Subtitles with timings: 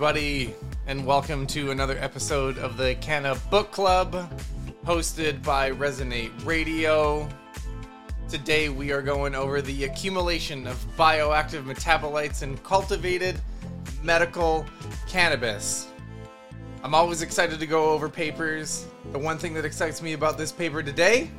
[0.00, 0.54] Everybody,
[0.86, 4.32] and welcome to another episode of the Canna Book Club,
[4.86, 7.28] hosted by Resonate Radio.
[8.26, 13.38] Today, we are going over the accumulation of bioactive metabolites in cultivated
[14.02, 14.64] medical
[15.06, 15.88] cannabis.
[16.82, 18.86] I'm always excited to go over papers.
[19.12, 21.30] The one thing that excites me about this paper today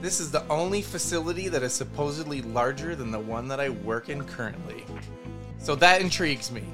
[0.00, 4.08] this is the only facility that is supposedly larger than the one that I work
[4.10, 4.84] in currently.
[5.58, 6.64] So that intrigues me.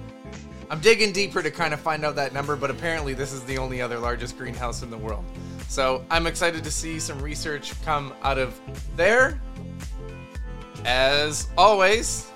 [0.71, 3.57] I'm digging deeper to kind of find out that number, but apparently this is the
[3.57, 5.25] only other largest greenhouse in the world.
[5.69, 8.61] So I'm excited to see some research come out of
[8.95, 9.41] there.
[10.85, 12.31] As always,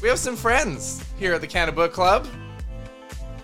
[0.00, 2.28] we have some friends here at the Canna Book Club.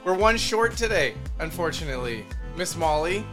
[0.04, 2.24] We're one short today, unfortunately.
[2.56, 3.24] Miss Molly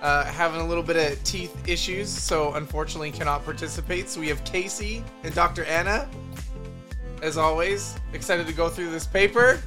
[0.00, 4.08] uh, having a little bit of teeth issues, so unfortunately cannot participate.
[4.08, 5.64] So we have Casey and Dr.
[5.64, 6.08] Anna.
[7.22, 9.60] As always, excited to go through this paper.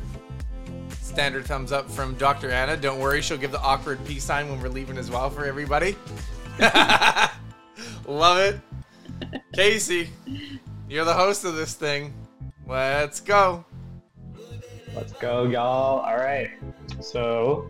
[1.14, 2.50] Standard thumbs up from Dr.
[2.50, 2.76] Anna.
[2.76, 5.96] Don't worry, she'll give the awkward peace sign when we're leaving as well for everybody.
[8.08, 8.60] Love it.
[9.54, 10.10] Casey,
[10.90, 12.16] you're the host of this thing.
[12.68, 13.64] Let's go.
[14.96, 16.00] Let's go, y'all.
[16.00, 16.50] All right.
[17.00, 17.70] So,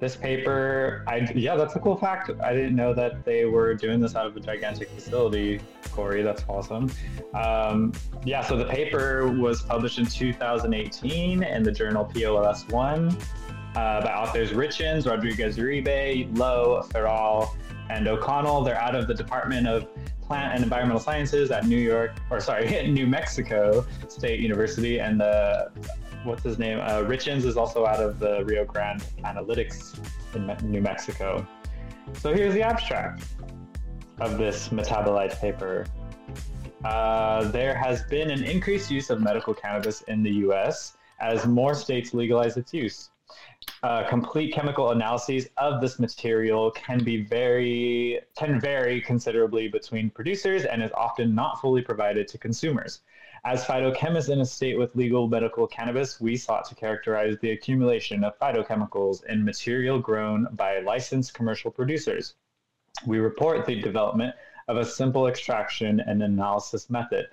[0.00, 2.30] this paper, I yeah, that's a cool fact.
[2.42, 5.60] I didn't know that they were doing this out of a gigantic facility,
[5.92, 6.22] Corey.
[6.22, 6.90] That's awesome.
[7.34, 7.92] Um,
[8.24, 13.16] yeah, so the paper was published in 2018 in the journal PLOS One
[13.76, 17.50] uh, by authors Richins, Rodriguez Uribe, Lowe, Ferral,
[17.90, 18.64] and O'Connell.
[18.64, 19.86] They're out of the Department of
[20.22, 25.70] Plant and Environmental Sciences at New York, or sorry, New Mexico State University, and the
[26.24, 26.78] what's his name?
[26.80, 29.98] Uh, Richins is also out of the Rio Grande Analytics
[30.34, 31.46] in New Mexico.
[32.14, 33.24] So here's the abstract
[34.18, 35.86] of this metabolite paper.
[36.84, 40.96] Uh, there has been an increased use of medical cannabis in the U.S.
[41.20, 43.10] as more states legalize its use.
[43.82, 50.64] Uh, complete chemical analyses of this material can be very can vary considerably between producers
[50.64, 53.00] and is often not fully provided to consumers.
[53.42, 58.22] As phytochemists in a state with legal medical cannabis, we sought to characterize the accumulation
[58.22, 62.34] of phytochemicals in material grown by licensed commercial producers.
[63.06, 64.34] We report the development
[64.68, 67.28] of a simple extraction and analysis method,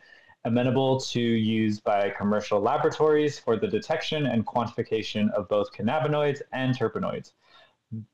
[0.45, 6.73] amenable to use by commercial laboratories for the detection and quantification of both cannabinoids and
[6.73, 7.33] terpenoids.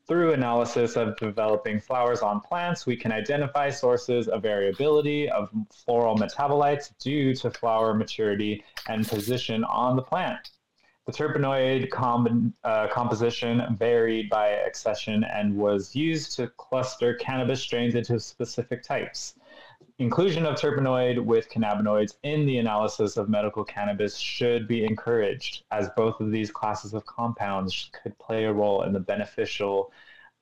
[0.08, 6.16] Through analysis of developing flowers on plants, we can identify sources of variability of floral
[6.16, 10.52] metabolites due to flower maturity and position on the plant.
[11.08, 17.96] The terpenoid com- uh, composition varied by accession and was used to cluster cannabis strains
[17.96, 19.34] into specific types.
[20.00, 25.90] Inclusion of terpenoid with cannabinoids in the analysis of medical cannabis should be encouraged, as
[25.96, 29.92] both of these classes of compounds could play a role in the beneficial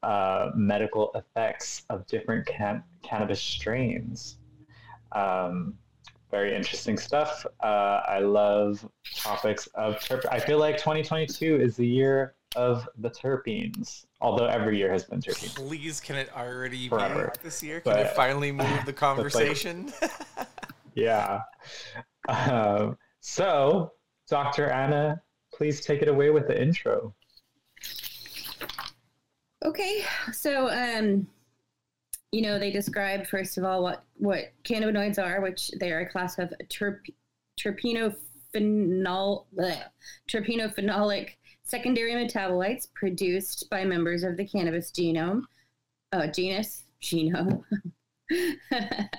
[0.03, 4.37] uh, medical effects of different can- cannabis strains.
[5.11, 5.77] Um,
[6.31, 7.45] very interesting stuff.
[7.61, 10.25] Uh, I love topics of terp.
[10.31, 15.19] I feel like 2022 is the year of the terpenes, although every year has been
[15.21, 15.55] terpenes.
[15.55, 17.31] Please, can it already Forever.
[17.35, 17.79] be this year?
[17.81, 19.91] Can But- it finally move the like- conversation?
[20.93, 21.43] Yeah.
[22.27, 23.93] Um, so,
[24.29, 24.69] Dr.
[24.69, 25.21] Anna,
[25.53, 27.15] please take it away with the intro.
[29.63, 30.03] Okay,
[30.33, 31.25] so um,
[32.33, 36.09] you know they describe first of all what what cannabinoids are, which they are a
[36.09, 37.09] class of terp-
[37.57, 39.83] terpenophenol bleh,
[40.29, 41.29] terpenophenolic
[41.71, 45.43] secondary metabolites produced by members of the cannabis genome,
[46.11, 47.63] uh, genus genome,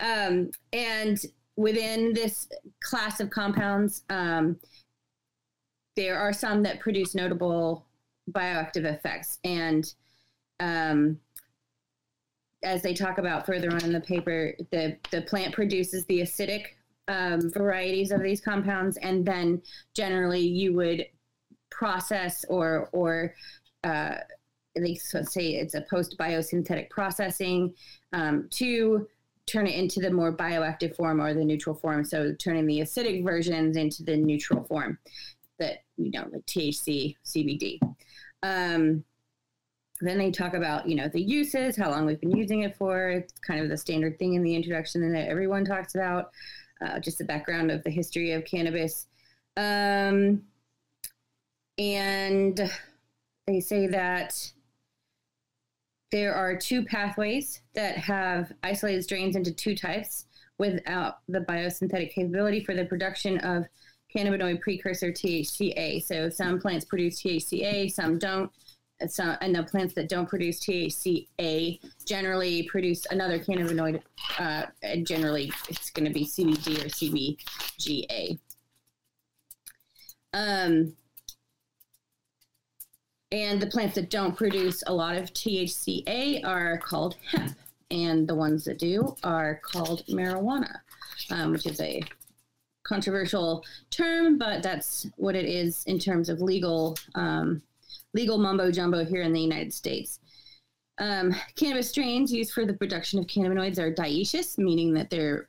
[0.00, 1.18] um, and
[1.56, 2.48] within this
[2.82, 4.58] class of compounds, um,
[5.96, 7.86] there are some that produce notable
[8.30, 9.38] bioactive effects.
[9.44, 9.92] And
[10.60, 11.20] um,
[12.64, 16.64] as they talk about further on in the paper, the, the plant produces the acidic
[17.08, 19.62] um, varieties of these compounds, and then
[19.94, 21.06] generally you would
[21.70, 23.34] process or or
[23.84, 24.18] uh,
[24.76, 27.74] at least let's say it's a post biosynthetic processing
[28.12, 29.06] um, to
[29.46, 32.04] turn it into the more bioactive form or the neutral form.
[32.04, 34.98] So turning the acidic versions into the neutral form
[35.58, 37.78] that you know like THC, CBD.
[38.42, 39.04] Um,
[40.00, 43.10] then they talk about you know the uses, how long we've been using it for.
[43.10, 46.30] It's kind of the standard thing in the introduction that everyone talks about.
[46.84, 49.06] Uh, just the background of the history of cannabis,
[49.56, 50.42] um,
[51.78, 52.70] and
[53.46, 54.52] they say that
[56.10, 60.26] there are two pathways that have isolated strains into two types
[60.58, 63.66] without the biosynthetic capability for the production of
[64.14, 66.02] cannabinoid precursor THCA.
[66.02, 68.50] So some plants produce THCA, some don't.
[69.08, 74.00] Some, and the plants that don't produce THCA generally produce another cannabinoid.
[74.38, 76.88] Uh, and generally, it's going to be CBD or
[77.78, 78.38] CBGA.
[80.32, 80.96] Um,
[83.32, 87.56] and the plants that don't produce a lot of THCA are called hemp,
[87.90, 90.80] and the ones that do are called marijuana,
[91.30, 92.02] um, which is a
[92.84, 97.62] controversial term, but that's what it is in terms of legal um,
[98.14, 100.20] legal mumbo jumbo here in the United States.
[100.98, 105.48] Um, cannabis strains used for the production of cannabinoids are dioecious, meaning that there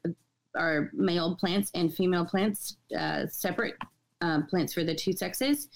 [0.56, 3.75] are male plants and female plants, uh, separate
[4.21, 5.69] uh, plants for the two sexes.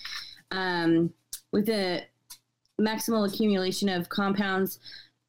[0.52, 1.14] Um,
[1.52, 2.04] with the
[2.80, 4.80] maximal accumulation of compounds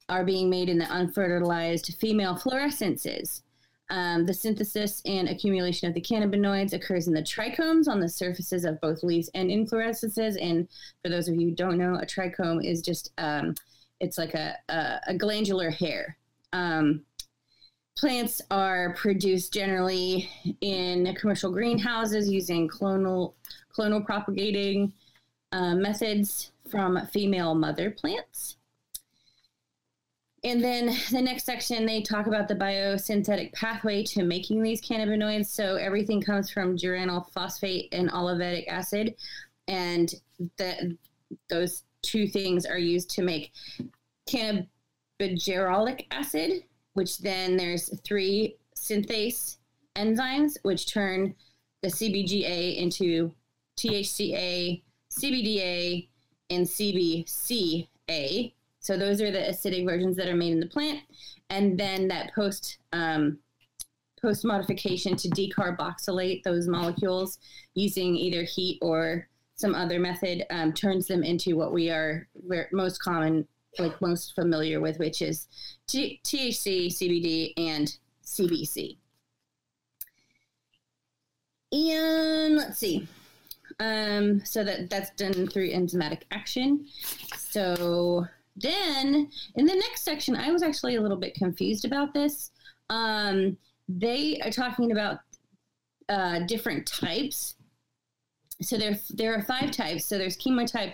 [0.09, 3.43] are being made in the unfertilized female fluorescences.
[3.91, 8.65] Um, the synthesis and accumulation of the cannabinoids occurs in the trichomes on the surfaces
[8.65, 10.41] of both leaves and inflorescences.
[10.41, 10.67] And
[11.03, 13.55] for those of you who don't know, a trichome is just um,
[14.01, 16.17] it's like a, a, a glandular hair.
[16.53, 17.03] Um,
[17.99, 20.29] plants are produced generally
[20.61, 23.35] in commercial greenhouses using clonal
[23.77, 24.93] clonal propagating
[25.53, 28.57] uh, methods from female mother plants.
[30.45, 35.47] And then the next section, they talk about the biosynthetic pathway to making these cannabinoids.
[35.47, 39.15] So everything comes from geranyl phosphate and olivetolic acid.
[39.69, 40.13] And
[40.57, 40.97] the,
[41.49, 43.53] those two things are used to make
[44.29, 46.65] cannabigerolic acid,
[46.95, 49.59] which then there's three synthase
[49.97, 51.35] enzymes, which turn
[51.83, 53.33] the CBGA into
[53.79, 56.09] THCA, CBDA,
[56.51, 61.01] and CBCA so those are the acidic versions that are made in the plant,
[61.51, 63.39] and then that post um,
[64.21, 67.39] post modification to decarboxylate those molecules
[67.75, 72.27] using either heat or some other method um, turns them into what we are
[72.73, 73.47] most common,
[73.79, 75.47] like most familiar with, which is
[75.87, 78.97] T- THC, CBD, and CBC.
[81.71, 83.07] And let's see.
[83.83, 86.87] Um, so that that's done through enzymatic action.
[87.37, 88.25] So
[88.55, 92.53] then in the next section, I was actually a little bit confused about this.
[92.91, 93.57] Um,
[93.89, 95.19] they are talking about
[96.09, 97.57] uh, different types.
[98.61, 100.05] So there, there are five types.
[100.05, 100.93] So there's chemotype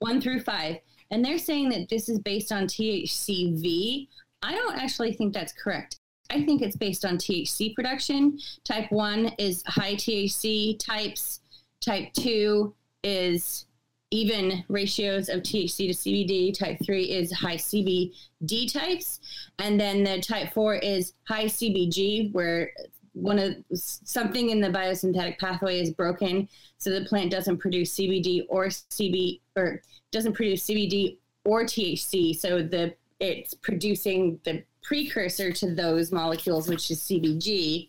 [0.00, 0.76] one through five,
[1.10, 4.08] and they're saying that this is based on THCV.
[4.42, 5.96] I don't actually think that's correct.
[6.28, 8.38] I think it's based on THC production.
[8.64, 11.40] Type one is high THC types.
[11.80, 13.66] Type two is
[14.10, 16.56] even ratios of THC to CBD.
[16.56, 19.20] Type 3 is high CBD types.
[19.58, 22.70] And then the type 4 is high CBG, where
[23.16, 26.46] one of something in the biosynthetic pathway is broken
[26.76, 29.80] so the plant doesn't produce CBD or CB or
[30.12, 36.90] doesn't produce CBD or THC so the it's producing the precursor to those molecules which
[36.90, 37.88] is CBG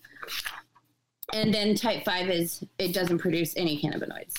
[1.34, 4.34] and then type 5 is it doesn't produce any cannabinoids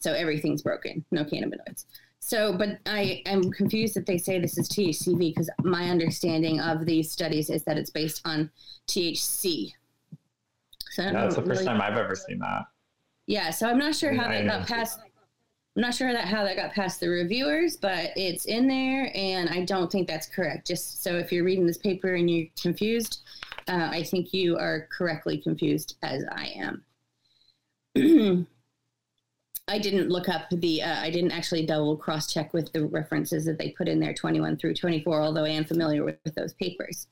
[0.00, 1.84] so everything's broken, no cannabinoids.
[2.20, 6.86] So, but I am confused that they say this is THCV because my understanding of
[6.86, 8.50] these studies is that it's based on
[8.88, 9.72] THC.
[10.90, 12.64] So that's the first really, time I've ever seen that.
[13.26, 15.00] Yeah, so I'm not sure how that got past.
[15.76, 19.48] I'm not sure that how that got past the reviewers, but it's in there, and
[19.48, 20.66] I don't think that's correct.
[20.66, 23.20] Just so if you're reading this paper and you're confused,
[23.70, 26.84] uh, I think you are correctly confused as I am.
[29.68, 33.44] I didn't look up the, uh, I didn't actually double cross check with the references
[33.44, 36.52] that they put in there 21 through 24, although I am familiar with, with those
[36.54, 37.06] papers.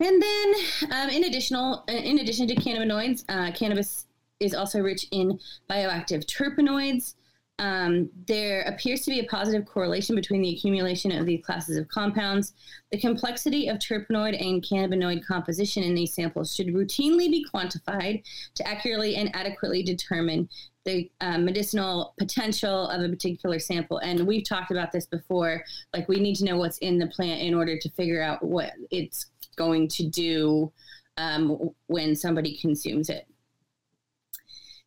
[0.00, 0.54] And then,
[0.90, 4.06] um, in additional, uh, in addition to cannabinoids, uh, cannabis
[4.40, 5.38] is also rich in
[5.70, 7.14] bioactive terpenoids,
[7.62, 11.86] um, there appears to be a positive correlation between the accumulation of these classes of
[11.86, 12.54] compounds.
[12.90, 18.24] The complexity of terpenoid and cannabinoid composition in these samples should routinely be quantified
[18.56, 20.48] to accurately and adequately determine
[20.84, 23.98] the uh, medicinal potential of a particular sample.
[23.98, 25.62] And we've talked about this before.
[25.94, 28.72] Like, we need to know what's in the plant in order to figure out what
[28.90, 30.72] it's going to do
[31.16, 33.28] um, when somebody consumes it.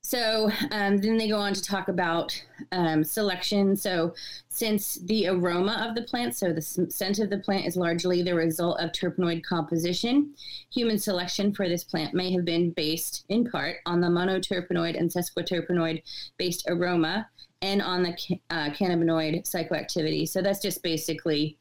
[0.05, 2.39] So um, then they go on to talk about
[2.71, 3.75] um, selection.
[3.75, 4.13] So,
[4.49, 8.35] since the aroma of the plant, so the scent of the plant is largely the
[8.35, 10.35] result of terpenoid composition,
[10.71, 15.09] human selection for this plant may have been based in part on the monoterpenoid and
[15.09, 16.03] sesquiterpenoid
[16.37, 17.27] based aroma
[17.63, 18.11] and on the
[18.51, 20.29] uh, cannabinoid psychoactivity.
[20.29, 21.57] So, that's just basically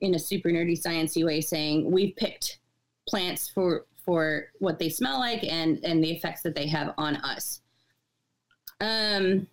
[0.00, 2.58] in a super nerdy sciencey way saying we've picked
[3.06, 7.16] plants for for what they smell like and and the effects that they have on
[7.16, 7.61] us
[8.82, 9.46] Um,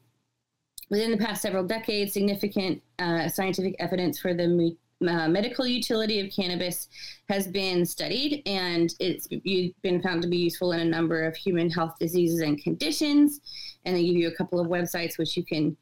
[0.90, 4.76] within the past several decades, significant uh, scientific evidence for the
[5.08, 6.90] uh, medical utility of cannabis
[7.30, 11.70] has been studied, and it's been found to be useful in a number of human
[11.70, 13.40] health diseases and conditions.
[13.86, 15.78] And they give you a couple of websites which you can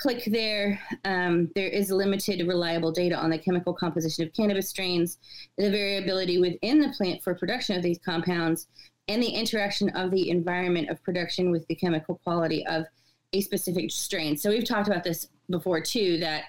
[0.00, 0.80] click there.
[1.04, 5.18] Um, there is limited reliable data on the chemical composition of cannabis strains,
[5.58, 8.66] the variability within the plant for production of these compounds,
[9.08, 12.84] and the interaction of the environment of production with the chemical quality of
[13.32, 14.36] a specific strain.
[14.36, 16.18] So we've talked about this before too.
[16.18, 16.44] That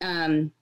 [0.00, 0.52] um,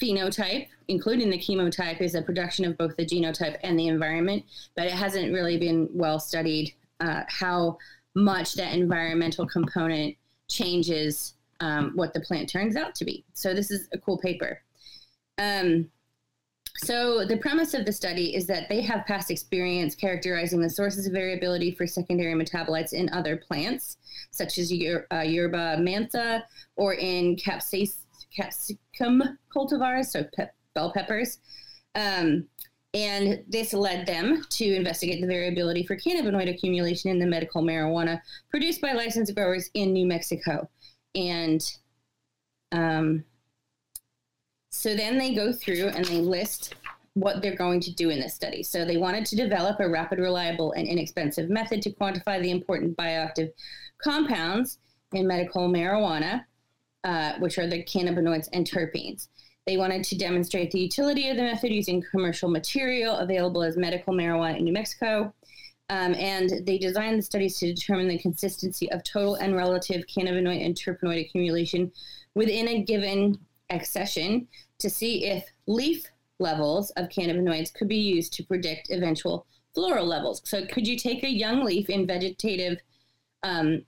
[0.00, 4.44] phenotype, including the chemotype, is a production of both the genotype and the environment,
[4.76, 7.78] but it hasn't really been well studied uh, how
[8.14, 10.16] much that environmental component
[10.48, 13.24] changes um, what the plant turns out to be.
[13.34, 14.62] So this is a cool paper.
[15.38, 15.90] Um,
[16.84, 21.06] so the premise of the study is that they have past experience characterizing the sources
[21.06, 23.96] of variability for secondary metabolites in other plants,
[24.30, 24.72] such as
[25.12, 26.44] uh, yerba mansa
[26.76, 29.22] or in capsicum
[29.54, 30.24] cultivars, so
[30.74, 31.38] bell peppers.
[31.94, 32.46] Um,
[32.94, 38.20] and this led them to investigate the variability for cannabinoid accumulation in the medical marijuana
[38.50, 40.68] produced by licensed growers in New Mexico.
[41.14, 41.60] And
[42.72, 43.24] um,
[44.70, 46.74] so then they go through and they list
[47.14, 48.62] what they're going to do in this study.
[48.62, 52.96] So they wanted to develop a rapid, reliable, and inexpensive method to quantify the important
[52.96, 53.50] bioactive
[54.02, 54.78] compounds
[55.12, 56.44] in medical marijuana
[57.04, 59.28] uh, which are the cannabinoids and terpenes.
[59.66, 64.14] They wanted to demonstrate the utility of the method using commercial material available as medical
[64.14, 65.32] marijuana in New Mexico.
[65.90, 70.64] Um, and they designed the studies to determine the consistency of total and relative cannabinoid
[70.64, 71.90] and terpenoid accumulation
[72.34, 73.38] within a given
[73.70, 74.48] accession
[74.78, 76.04] to see if leaf
[76.38, 80.42] levels of cannabinoids could be used to predict eventual floral levels.
[80.44, 82.78] So, could you take a young leaf in vegetative
[83.42, 83.84] um,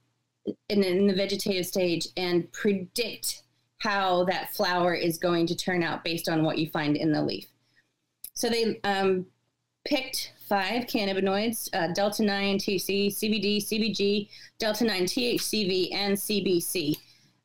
[0.69, 3.43] in, in the vegetative stage and predict
[3.79, 7.23] how that flower is going to turn out based on what you find in the
[7.23, 7.47] leaf.
[8.35, 9.27] So they um,
[9.87, 16.97] picked five cannabinoids uh, delta 9 TC, CBD, CBG, delta 9 THCV, and CBC.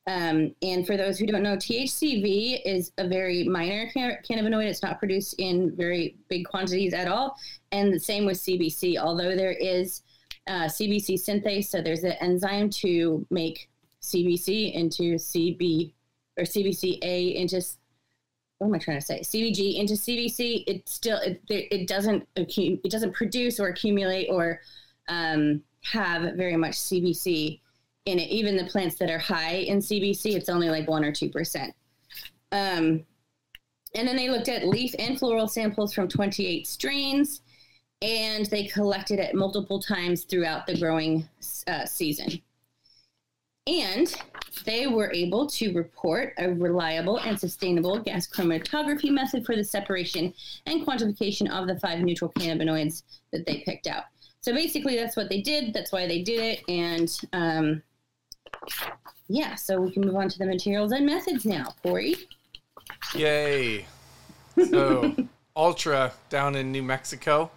[0.08, 4.66] Um, and for those who don't know, THCV is a very minor cannabinoid.
[4.66, 7.36] It's not produced in very big quantities at all.
[7.72, 10.02] And the same with CBC, although there is
[10.46, 11.66] uh, CBC synthase.
[11.66, 13.68] So there's an enzyme to make
[14.00, 15.92] CBC into CB
[16.38, 17.60] or CBCA into
[18.58, 19.20] what am I trying to say?
[19.20, 20.64] CBG into CBC.
[20.66, 24.60] It still it, it doesn't it doesn't produce or accumulate or
[25.08, 27.60] um, have very much CBC
[28.06, 28.30] in it.
[28.30, 31.74] Even the plants that are high in CBC, it's only like one or two percent.
[32.52, 33.04] Um,
[33.94, 37.40] and then they looked at leaf and floral samples from 28 strains
[38.02, 41.26] and they collected it multiple times throughout the growing
[41.66, 42.42] uh, season.
[43.66, 44.14] And
[44.64, 50.32] they were able to report a reliable and sustainable gas chromatography method for the separation
[50.66, 54.04] and quantification of the five neutral cannabinoids that they picked out.
[54.40, 55.74] So basically, that's what they did.
[55.74, 56.62] That's why they did it.
[56.68, 57.82] And um,
[59.28, 61.74] yeah, so we can move on to the materials and methods now.
[61.82, 62.16] Corey?
[63.14, 63.86] Yay.
[64.70, 65.14] So,
[65.56, 67.50] Ultra down in New Mexico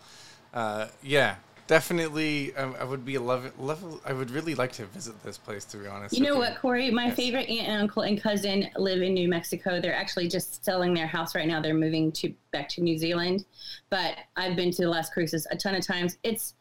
[0.53, 1.36] uh, yeah,
[1.67, 2.55] definitely.
[2.55, 4.01] I, I, would be a love, love.
[4.05, 5.65] I would really like to visit this place.
[5.65, 6.89] To be honest, you know what, Corey?
[6.89, 7.15] My yes.
[7.15, 9.79] favorite aunt and uncle and cousin live in New Mexico.
[9.79, 11.62] They're actually just selling their house right now.
[11.62, 13.46] They're moving to back to New Zealand,
[13.89, 16.17] but I've been to Las Cruces a ton of times.
[16.24, 16.55] It's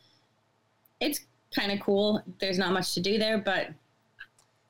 [1.00, 1.20] it's
[1.54, 2.22] kind of cool.
[2.40, 3.70] There's not much to do there, but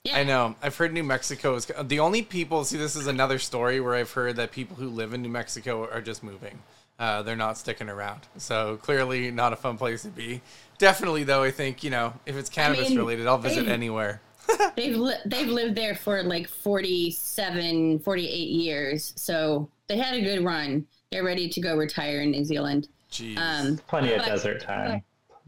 [0.04, 0.18] yeah.
[0.18, 0.54] I know.
[0.62, 2.64] I've heard New Mexico is the only people.
[2.64, 5.88] See, this is another story where I've heard that people who live in New Mexico
[5.90, 6.58] are just moving.
[6.98, 8.22] Uh, they're not sticking around.
[8.38, 10.40] So clearly not a fun place to be.
[10.78, 14.20] Definitely though, I think, you know, if it's cannabis I mean, related, I'll visit anywhere.
[14.76, 19.12] they've li- they've lived there for like 47, 48 years.
[19.16, 20.86] So they had a good run.
[21.10, 22.88] They're ready to go retire in New Zealand.
[23.10, 23.38] Jeez.
[23.38, 25.02] Um, Plenty of desert time.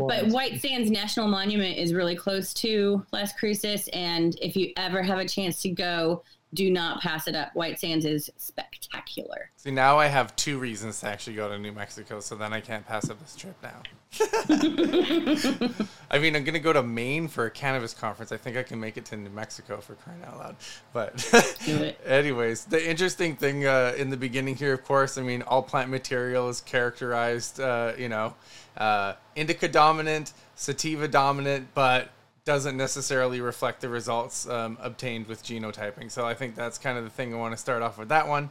[0.09, 5.03] But White Sands National Monument is really close to Las Cruces, and if you ever
[5.03, 7.55] have a chance to go, do not pass it up.
[7.55, 9.51] White Sands is spectacular.
[9.57, 12.61] See, now I have two reasons to actually go to New Mexico, so then I
[12.61, 13.83] can't pass up this trip now.
[16.11, 18.33] I mean, I'm gonna go to Maine for a cannabis conference.
[18.33, 20.57] I think I can make it to New Mexico for crying out loud.
[20.93, 25.63] But, anyways, the interesting thing uh, in the beginning here, of course, I mean, all
[25.63, 28.35] plant material is characterized, uh, you know,
[28.77, 32.11] uh, indica dominant, sativa dominant, but
[32.45, 36.11] doesn't necessarily reflect the results um, obtained with genotyping.
[36.11, 38.29] So I think that's kind of the thing I want to start off with that
[38.29, 38.51] one.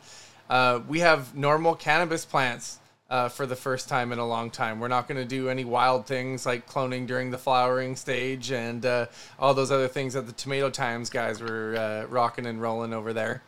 [0.49, 2.79] Uh, we have normal cannabis plants
[3.09, 4.79] uh, for the first time in a long time.
[4.79, 8.85] We're not going to do any wild things like cloning during the flowering stage and
[8.85, 9.07] uh,
[9.39, 13.13] all those other things that the Tomato Times guys were uh, rocking and rolling over
[13.13, 13.41] there.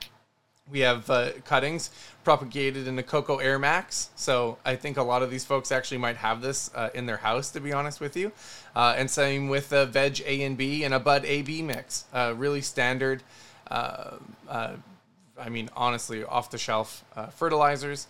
[0.71, 1.89] We have uh, cuttings
[2.23, 4.09] propagated in a Cocoa Air Max.
[4.15, 7.17] So I think a lot of these folks actually might have this uh, in their
[7.17, 8.31] house, to be honest with you.
[8.75, 12.05] Uh, and same with a Veg A and B and a Bud AB mix.
[12.13, 13.21] Uh, really standard.
[13.69, 14.11] Uh,
[14.47, 14.75] uh,
[15.37, 18.05] I mean, honestly, off the shelf fertilizers.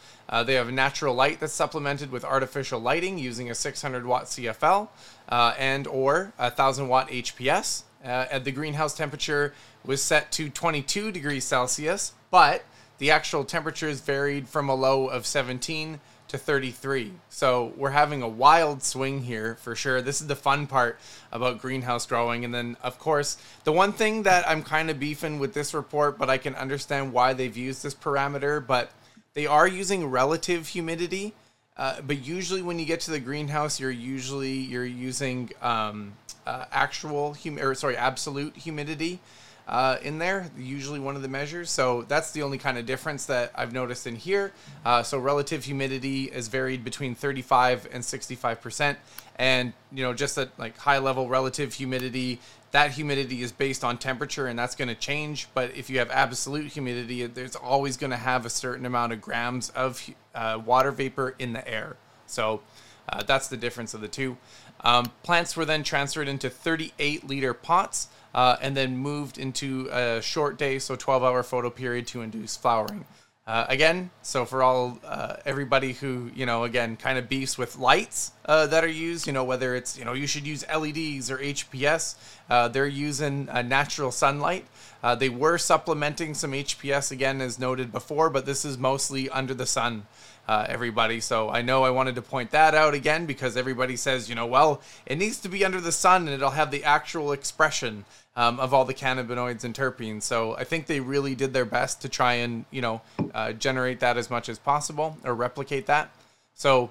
[0.46, 4.90] They have natural light that's supplemented with artificial lighting using a 600 watt CFL
[5.30, 7.84] and or a 1000 watt HPS.
[8.04, 9.54] at the greenhouse temperature
[9.86, 12.64] was set to 22 degrees Celsius, but
[12.98, 16.00] the actual temperatures varied from a low of 17
[16.32, 17.12] to 33.
[17.30, 20.02] So we're having a wild swing here for sure.
[20.02, 20.98] This is the fun part
[21.32, 22.46] about greenhouse growing.
[22.46, 26.18] And then, of course, the one thing that I'm kind of beefing with this report,
[26.18, 28.92] but I can understand why they've used this parameter, but
[29.34, 31.34] they are using relative humidity.
[31.76, 36.14] Uh, but usually, when you get to the greenhouse, you're usually you're using um,
[36.46, 39.20] uh, actual hum- or sorry, absolute humidity
[39.68, 41.70] uh, in there, usually one of the measures.
[41.70, 44.52] So that's the only kind of difference that I've noticed in here.
[44.86, 48.98] Uh, so relative humidity is varied between 35 and 65 percent,
[49.38, 52.40] and you know just at like high level relative humidity,
[52.72, 55.48] that humidity is based on temperature, and that's going to change.
[55.54, 59.22] But if you have absolute humidity, there's always going to have a certain amount of
[59.22, 61.98] grams of uh, water vapor in the air.
[62.28, 62.62] So
[63.10, 64.38] uh, that's the difference of the two.
[64.84, 70.22] Um, plants were then transferred into 38 liter pots uh, and then moved into a
[70.22, 73.06] short day, so 12 hour photo period to induce flowering.
[73.48, 77.78] Uh, again, so for all uh, everybody who you know, again, kind of beefs with
[77.78, 81.32] lights uh, that are used, you know, whether it's you know you should use LEDs
[81.32, 82.16] or HPS,
[82.50, 84.66] uh, they're using natural sunlight.
[85.04, 89.56] Uh, they were supplementing some HPS again, as noted before, but this is mostly under
[89.56, 90.06] the sun
[90.48, 91.20] uh, everybody.
[91.20, 94.46] So I know I wanted to point that out again because everybody says, you know,
[94.46, 98.60] well, it needs to be under the sun and it'll have the actual expression um,
[98.60, 100.24] of all the cannabinoids and terpenes.
[100.24, 103.02] So I think they really did their best to try and, you know,
[103.34, 106.12] uh, generate that as much as possible or replicate that.
[106.54, 106.90] So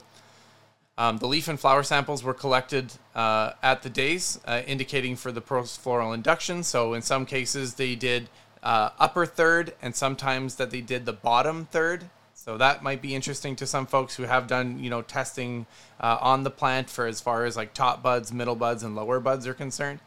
[0.98, 5.32] um, the leaf and flower samples were collected uh, at the days, uh, indicating for
[5.32, 6.62] the post-floral induction.
[6.62, 8.28] So in some cases, they did
[8.62, 12.10] uh, upper third, and sometimes that they did the bottom third
[12.44, 15.66] so that might be interesting to some folks who have done, you know, testing
[16.00, 19.20] uh, on the plant for as far as like top buds, middle buds, and lower
[19.20, 20.00] buds are concerned.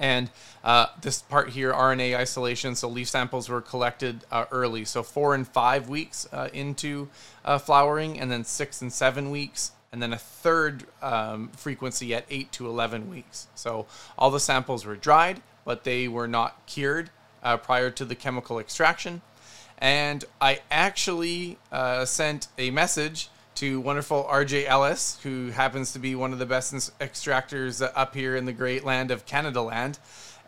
[0.00, 0.30] And
[0.64, 5.34] uh, this part here, RNA isolation, so leaf samples were collected uh, early, so four
[5.34, 7.08] and five weeks uh, into
[7.44, 12.24] uh, flowering, and then six and seven weeks, and then a third um, frequency at
[12.30, 13.46] eight to 11 weeks.
[13.54, 13.86] So
[14.18, 17.10] all the samples were dried, but they were not cured
[17.42, 19.22] uh, prior to the chemical extraction
[19.80, 26.14] and I actually uh, sent a message to wonderful RJ Ellis, who happens to be
[26.14, 29.98] one of the best extractors up here in the great land of Canada land.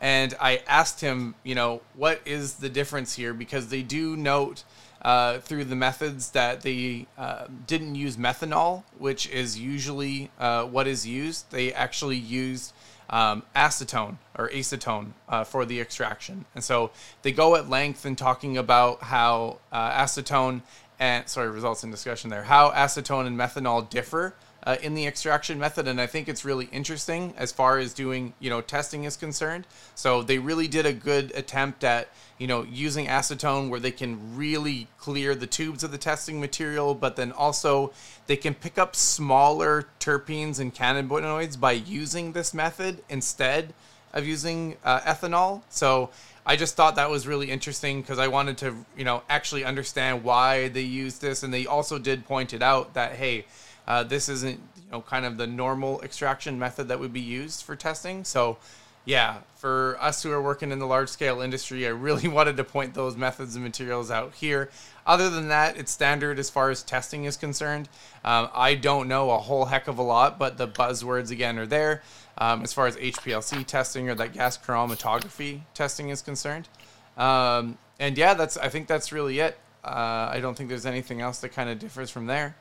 [0.00, 3.34] And I asked him, you know, what is the difference here?
[3.34, 4.64] Because they do note
[5.02, 10.86] uh, through the methods that they uh, didn't use methanol, which is usually uh, what
[10.86, 11.50] is used.
[11.50, 12.72] They actually used
[13.10, 16.46] um, acetone or acetone uh, for the extraction.
[16.54, 20.62] And so they go at length in talking about how uh, acetone
[21.02, 22.44] and sorry results in discussion there.
[22.44, 26.66] How acetone and methanol differ uh, in the extraction method and i think it's really
[26.66, 29.66] interesting as far as doing you know testing is concerned.
[29.96, 34.36] So they really did a good attempt at you know using acetone where they can
[34.36, 37.92] really clear the tubes of the testing material but then also
[38.28, 43.74] they can pick up smaller terpenes and cannabinoids by using this method instead
[44.12, 45.62] of using uh, ethanol.
[45.68, 46.10] So
[46.44, 50.24] I just thought that was really interesting because I wanted to, you know, actually understand
[50.24, 53.46] why they use this, and they also did point it out that hey,
[53.86, 57.62] uh, this isn't you know kind of the normal extraction method that would be used
[57.62, 58.24] for testing.
[58.24, 58.58] So
[59.04, 62.64] yeah, for us who are working in the large scale industry, I really wanted to
[62.64, 64.70] point those methods and materials out here.
[65.06, 67.88] Other than that, it's standard as far as testing is concerned.
[68.24, 71.66] Um, I don't know a whole heck of a lot, but the buzzwords again are
[71.66, 72.02] there
[72.38, 76.68] um, as far as HPLC testing or that gas chromatography testing is concerned.
[77.16, 79.58] Um, and yeah, that's I think that's really it.
[79.84, 82.56] Uh, I don't think there's anything else that kind of differs from there.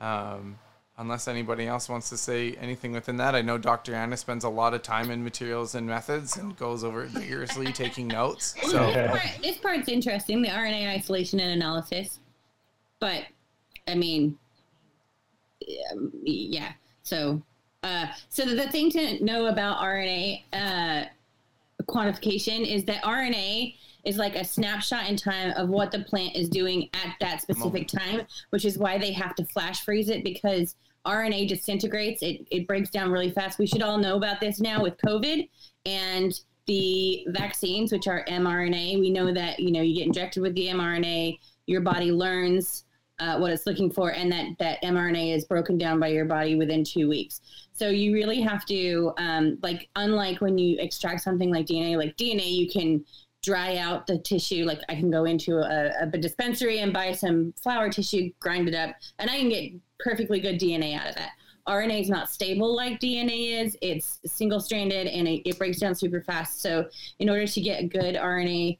[0.00, 0.58] Um,
[0.96, 3.34] unless anybody else wants to say anything within that.
[3.34, 3.94] I know Dr.
[3.94, 7.72] Anna spends a lot of time in materials and methods and goes over it vigorously
[7.72, 8.54] taking notes.
[8.62, 12.20] So this, part, this part's interesting, the RNA isolation and analysis.
[13.00, 13.24] But
[13.88, 14.38] I mean,
[15.92, 16.72] um, yeah.
[17.02, 17.42] So,
[17.84, 21.04] uh, so the thing to know about RNA uh,
[21.82, 26.48] quantification is that RNA is like a snapshot in time of what the plant is
[26.48, 30.76] doing at that specific time, which is why they have to flash freeze it because
[31.06, 32.22] RNA disintegrates.
[32.22, 33.58] It, it breaks down really fast.
[33.58, 35.48] We should all know about this now with COVID
[35.84, 38.98] and the vaccines, which are mRNA.
[38.98, 42.84] We know that, you know, you get injected with the mRNA, your body learns
[43.18, 46.56] uh, what it's looking for, and that, that mRNA is broken down by your body
[46.56, 47.40] within two weeks.
[47.72, 52.16] So you really have to, um, like, unlike when you extract something like DNA, like
[52.16, 53.04] DNA, you can
[53.44, 54.64] dry out the tissue.
[54.64, 58.74] Like I can go into a, a dispensary and buy some flower tissue, grind it
[58.74, 61.32] up, and I can get perfectly good DNA out of that.
[61.68, 63.76] RNA is not stable like DNA is.
[63.80, 66.60] It's single stranded and it, it, breaks down super fast.
[66.60, 66.88] So,
[67.20, 68.78] in order to get a good RNA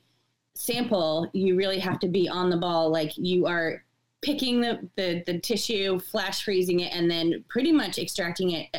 [0.54, 2.90] sample, you really have to be on the ball.
[2.90, 3.84] Like you are
[4.24, 8.74] picking the, the, the tissue, flash freezing it, and then pretty much extracting it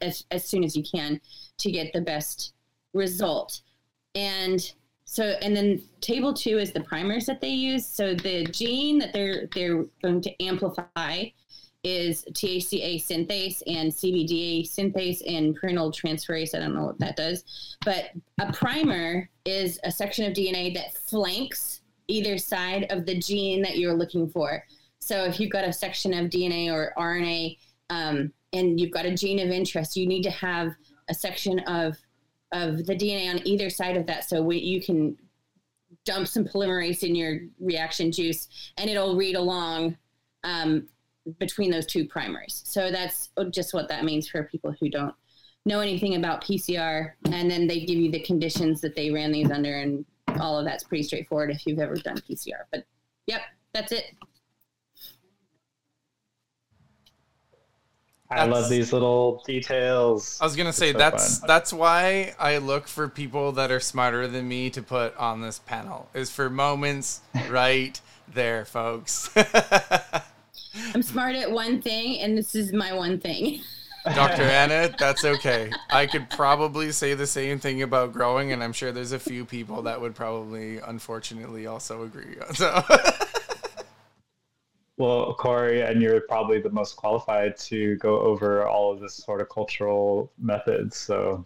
[0.00, 1.20] as, as soon as you can
[1.58, 2.54] to get the best
[2.94, 3.60] result.
[4.14, 4.72] And
[5.04, 7.86] so, and then table two is the primers that they use.
[7.86, 11.26] So the gene that they're they're going to amplify
[11.84, 16.54] is THCA synthase and CBDA synthase and prenyltransferase.
[16.54, 20.96] I don't know what that does, but a primer is a section of DNA that
[20.96, 24.64] flanks either side of the gene that you're looking for.
[25.06, 27.58] So if you've got a section of DNA or RNA
[27.90, 30.72] um, and you've got a gene of interest, you need to have
[31.08, 31.96] a section of
[32.50, 34.28] of the DNA on either side of that.
[34.28, 35.16] So we, you can
[36.04, 39.96] dump some polymerase in your reaction juice and it'll read along
[40.42, 40.88] um,
[41.38, 42.62] between those two primers.
[42.64, 45.14] So that's just what that means for people who don't
[45.64, 47.12] know anything about PCR.
[47.30, 50.04] And then they give you the conditions that they ran these under, and
[50.40, 52.64] all of that's pretty straightforward if you've ever done PCR.
[52.72, 52.84] But
[53.26, 53.42] yep,
[53.72, 54.14] that's it.
[58.30, 60.38] I love these little details.
[60.40, 61.46] I was gonna say so that's fun.
[61.46, 65.60] that's why I look for people that are smarter than me to put on this
[65.60, 66.08] panel.
[66.14, 68.00] Is for moments right
[68.32, 69.30] there, folks.
[70.94, 73.60] I'm smart at one thing, and this is my one thing.
[74.14, 74.42] Dr.
[74.42, 75.70] Anna, that's okay.
[75.90, 79.44] I could probably say the same thing about growing, and I'm sure there's a few
[79.44, 82.36] people that would probably, unfortunately, also agree.
[82.54, 82.84] So.
[84.98, 89.42] Well, Corey, and you're probably the most qualified to go over all of this sort
[89.42, 90.96] of cultural methods.
[90.96, 91.44] So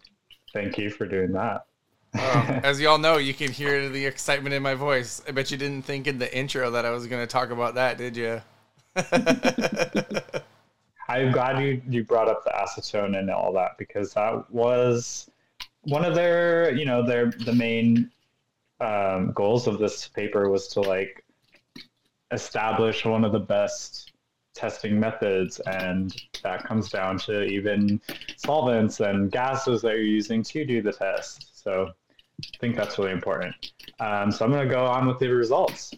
[0.52, 1.66] thank you for doing that.
[2.14, 2.20] Um,
[2.64, 5.20] as you all know, you can hear the excitement in my voice.
[5.26, 7.74] I bet you didn't think in the intro that I was going to talk about
[7.74, 8.40] that, did you?
[11.08, 15.28] I'm glad you, you brought up the acetone and all that because that was
[15.82, 18.12] one of their, you know, their the main
[18.80, 21.24] um, goals of this paper was to like
[22.32, 24.12] establish one of the best
[24.54, 28.00] testing methods and that comes down to even
[28.36, 31.62] solvents and gases that you're using to do the test.
[31.62, 31.90] So
[32.42, 33.54] i think that's really important.
[34.00, 35.92] Um, so i'm going to go on with the results.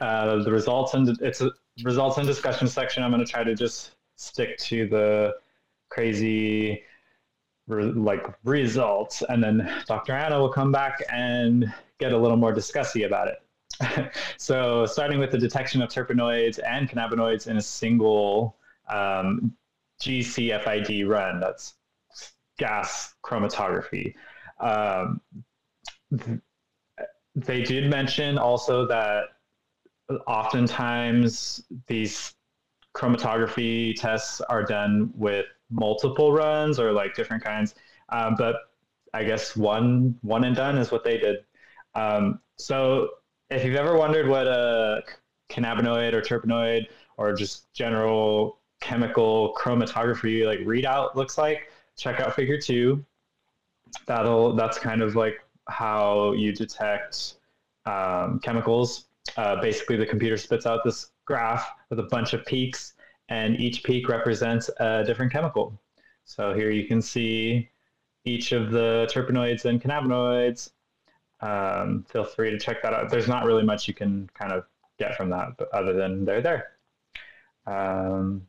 [0.00, 1.50] Uh, the results and it's a
[1.84, 3.02] results and discussion section.
[3.02, 5.34] I'm going to try to just stick to the
[5.88, 6.82] crazy
[7.66, 12.52] re- like results and then dr anna will come back and get a little more
[12.52, 13.38] discussy about it
[14.36, 18.56] so starting with the detection of terpenoids and cannabinoids in a single
[18.88, 19.52] um,
[20.00, 21.74] GCFID run, that's
[22.58, 24.14] gas chromatography.
[24.58, 25.20] Um,
[27.34, 29.24] they did mention also that
[30.26, 32.34] oftentimes these
[32.94, 37.74] chromatography tests are done with multiple runs or like different kinds,
[38.10, 38.56] um, but
[39.14, 41.44] I guess one one and done is what they did.
[41.94, 43.08] Um, so
[43.50, 45.02] if you've ever wondered what a
[45.50, 46.86] cannabinoid or terpenoid
[47.16, 53.04] or just general chemical chromatography like readout looks like, check out figure two.
[54.06, 57.34] That'll that's kind of like how you detect
[57.86, 59.06] um, chemicals.
[59.36, 62.94] Uh, basically, the computer spits out this graph with a bunch of peaks,
[63.28, 65.78] and each peak represents a different chemical.
[66.24, 67.68] So here you can see
[68.24, 70.70] each of the terpenoids and cannabinoids
[71.42, 73.10] um, feel free to check that out.
[73.10, 74.64] There's not really much you can kind of
[74.98, 76.72] get from that, but other than they're there.
[77.66, 78.46] Um,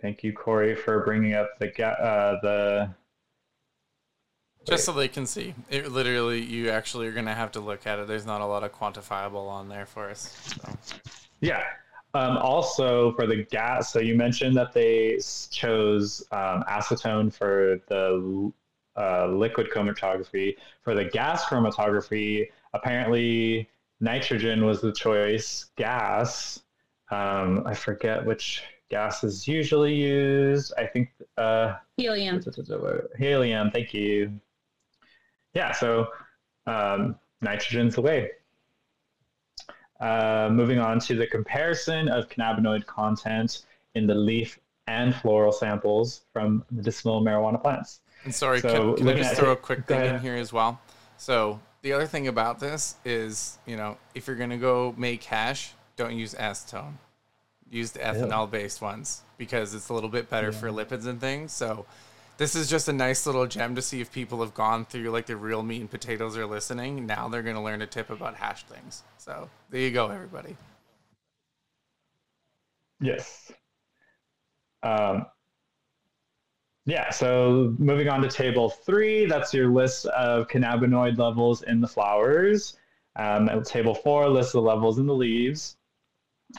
[0.00, 2.90] thank you, Corey, for bringing up the uh, the.
[4.66, 7.86] Just so they can see, it literally you actually are going to have to look
[7.86, 8.08] at it.
[8.08, 10.56] There's not a lot of quantifiable on there for us.
[10.62, 10.78] So.
[11.40, 11.62] Yeah.
[12.14, 15.18] Um, also, for the gas, so you mentioned that they
[15.50, 18.52] chose um, acetone for the
[18.96, 20.56] uh, liquid chromatography.
[20.82, 23.68] For the gas chromatography, apparently
[24.00, 26.62] nitrogen was the choice gas.
[27.10, 30.72] Um, I forget which gas is usually used.
[30.78, 32.42] I think uh, helium.
[33.18, 33.70] Helium.
[33.70, 34.40] Thank you.
[35.54, 35.72] Yeah.
[35.72, 36.08] So
[36.66, 38.30] um, nitrogen's away.
[40.00, 46.22] Uh, moving on to the comparison of cannabinoid content in the leaf and floral samples
[46.32, 48.00] from medicinal marijuana plants.
[48.24, 50.80] And sorry, so can, can I just throw a quick thing in here as well?
[51.18, 55.72] So the other thing about this is, you know, if you're gonna go make hash,
[55.96, 56.94] don't use acetone.
[57.70, 60.58] Use the ethanol-based ones because it's a little bit better yeah.
[60.58, 61.52] for lipids and things.
[61.52, 61.86] So
[62.36, 65.26] this is just a nice little gem to see if people have gone through like
[65.26, 67.06] the real meat and potatoes are listening.
[67.06, 69.02] Now they're gonna learn a tip about hash things.
[69.18, 70.56] So there you go, everybody.
[73.00, 73.52] Yes.
[74.82, 75.26] Um,
[76.86, 81.88] yeah, so moving on to table three, that's your list of cannabinoid levels in the
[81.88, 82.76] flowers.
[83.16, 85.76] Um, table four lists the levels in the leaves.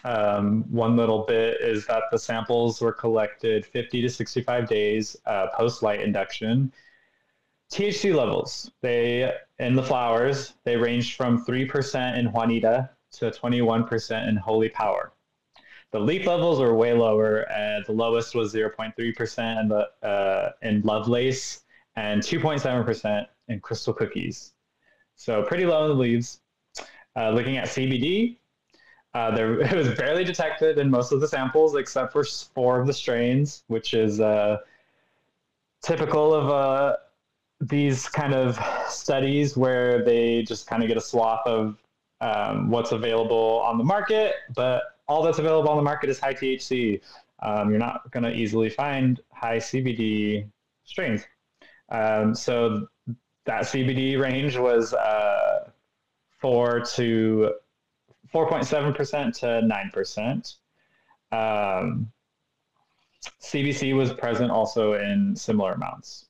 [0.04, 5.48] Um, one little bit is that the samples were collected 50 to 65 days uh,
[5.54, 6.72] post light induction.
[7.72, 14.36] THC levels, they in the flowers, they ranged from 3% in Juanita to 21% in
[14.36, 15.15] Holy Power.
[15.96, 17.50] The leaf levels were way lower.
[17.50, 21.62] Uh, the lowest was 0.3% in, the, uh, in Lovelace
[21.96, 24.52] and 2.7% in Crystal Cookies.
[25.16, 26.42] So pretty low in the leaves.
[27.16, 28.36] Uh, looking at CBD,
[29.14, 32.88] uh, there, it was barely detected in most of the samples except for four of
[32.88, 34.58] the strains, which is uh,
[35.82, 36.98] typical of uh,
[37.62, 41.78] these kind of studies where they just kind of get a swath of
[42.20, 46.34] um, what's available on the market, but all that's available on the market is high
[46.34, 47.02] THC.
[47.42, 50.50] Um, you're not going to easily find high CBD
[50.84, 51.26] strains.
[51.90, 52.88] Um, so
[53.46, 55.70] that CBD range was uh,
[56.40, 57.54] four to
[58.34, 60.56] 4.7% to 9%.
[61.32, 62.12] Um,
[63.42, 66.26] CBC was present also in similar amounts.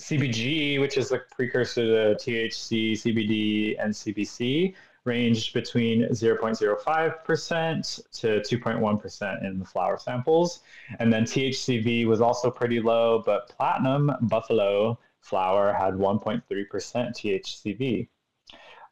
[0.00, 4.74] CBG, which is the precursor to THC, CBD, and CBC,
[5.04, 10.60] ranged between 0.05% to 2.1% in the flower samples.
[10.98, 18.08] And then THCV was also pretty low, but platinum buffalo flower had 1.3% THCV.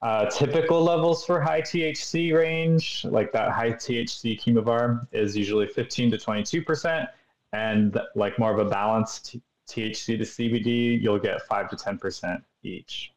[0.02, 6.10] Uh, typical levels for high THC range, like that high THC chemovar, is usually 15
[6.12, 7.06] to 22%.
[7.52, 9.36] And like more of a balanced
[9.68, 13.12] THC to CBD, you'll get 5 to 10% each.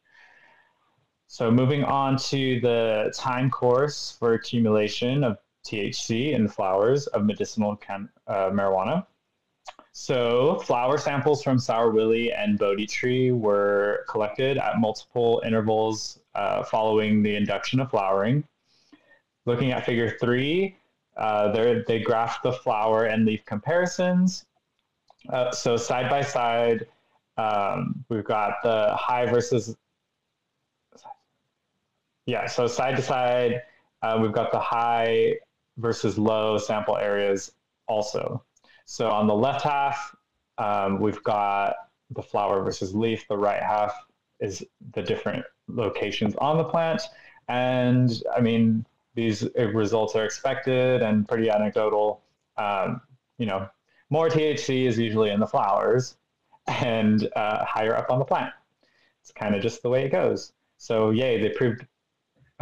[1.33, 7.75] So moving on to the time course for accumulation of THC in flowers of medicinal
[7.75, 9.07] chem- uh, marijuana.
[9.93, 16.61] So flower samples from Sour Willie and Bodhi tree were collected at multiple intervals uh,
[16.61, 18.43] following the induction of flowering.
[19.47, 20.77] Looking at figure three,
[21.17, 24.45] uh, they graphed the flower and leaf comparisons.
[25.29, 26.85] Uh, so side by side,
[27.37, 29.75] um, we've got the high versus
[32.25, 33.61] yeah, so side to side,
[34.01, 35.35] uh, we've got the high
[35.77, 37.51] versus low sample areas
[37.87, 38.43] also.
[38.85, 40.15] So on the left half,
[40.57, 41.75] um, we've got
[42.11, 43.27] the flower versus leaf.
[43.27, 43.93] The right half
[44.39, 47.01] is the different locations on the plant.
[47.47, 52.21] And I mean, these results are expected and pretty anecdotal.
[52.57, 53.01] Um,
[53.37, 53.67] you know,
[54.09, 56.17] more THC is usually in the flowers
[56.67, 58.53] and uh, higher up on the plant.
[59.21, 60.53] It's kind of just the way it goes.
[60.77, 61.85] So, yay, they proved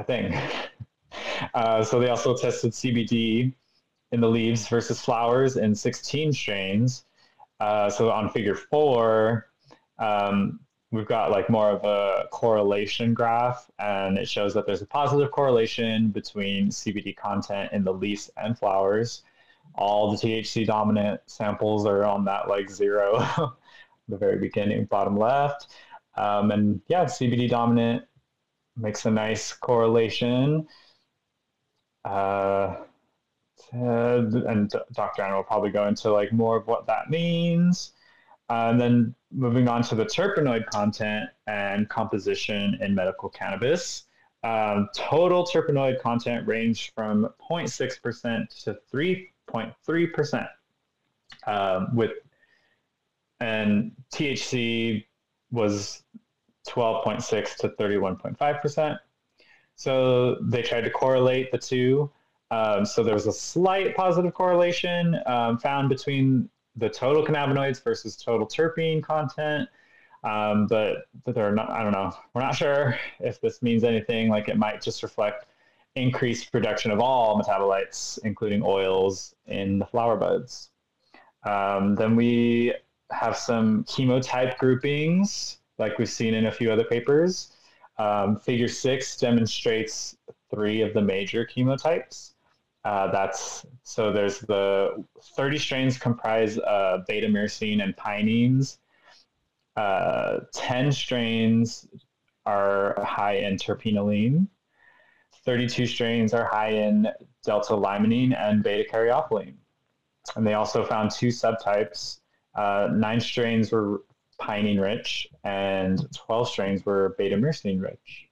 [0.02, 0.38] a thing.
[1.54, 3.54] Uh, so they also tested CBD
[4.12, 7.06] in the leaves versus flowers in 16 strains.
[7.60, 9.48] Uh, so on figure four,
[10.00, 10.60] um,
[10.92, 15.32] we've got like more of a correlation graph, and it shows that there's a positive
[15.32, 19.24] correlation between CBD content in the leaves and flowers.
[19.76, 23.20] All the THC dominant samples are on that like zero,
[24.10, 25.68] the very beginning, bottom left.
[26.18, 28.04] Um, and yeah, CBD dominant
[28.78, 30.68] makes a nice correlation.
[32.04, 32.78] Uh,
[33.72, 35.22] and Dr.
[35.22, 37.94] Anna will probably go into like more of what that means.
[38.50, 44.06] Uh, and then moving on to the terpenoid content and composition in medical cannabis.
[44.44, 50.48] Um, total terpenoid content ranged from 0.6% to 3.3%,
[51.48, 52.12] um, with
[53.40, 55.06] and THC
[55.52, 56.04] was
[56.68, 58.98] 12.6 to 31.5%.
[59.76, 62.12] So they tried to correlate the two.
[62.52, 68.16] Um, so there was a slight positive correlation um, found between the total cannabinoids versus
[68.16, 69.68] total terpene content.
[70.24, 74.30] Um, but, they're not, I don't know, we're not sure if this means anything.
[74.30, 75.48] Like it might just reflect
[75.96, 80.70] increased production of all metabolites, including oils in the flower buds.
[81.44, 82.74] Um, then we
[83.12, 87.52] have some chemotype groupings like we've seen in a few other papers.
[87.98, 90.16] Um, figure six demonstrates
[90.50, 92.34] three of the major chemotypes.
[92.86, 95.04] Uh, that's so there's the
[95.36, 98.78] 30 strains comprise uh, beta myrcene and pinene.
[99.76, 101.88] Uh, 10 strains
[102.46, 104.48] are high in terpinolene.
[105.46, 107.08] 32 strains are high in
[107.44, 109.56] delta limonene and beta caryophyllene.
[110.36, 112.20] And they also found two subtypes.
[112.56, 114.04] Uh, nine strains were
[114.42, 118.28] pinene rich, and 12 strains were beta myrcene rich.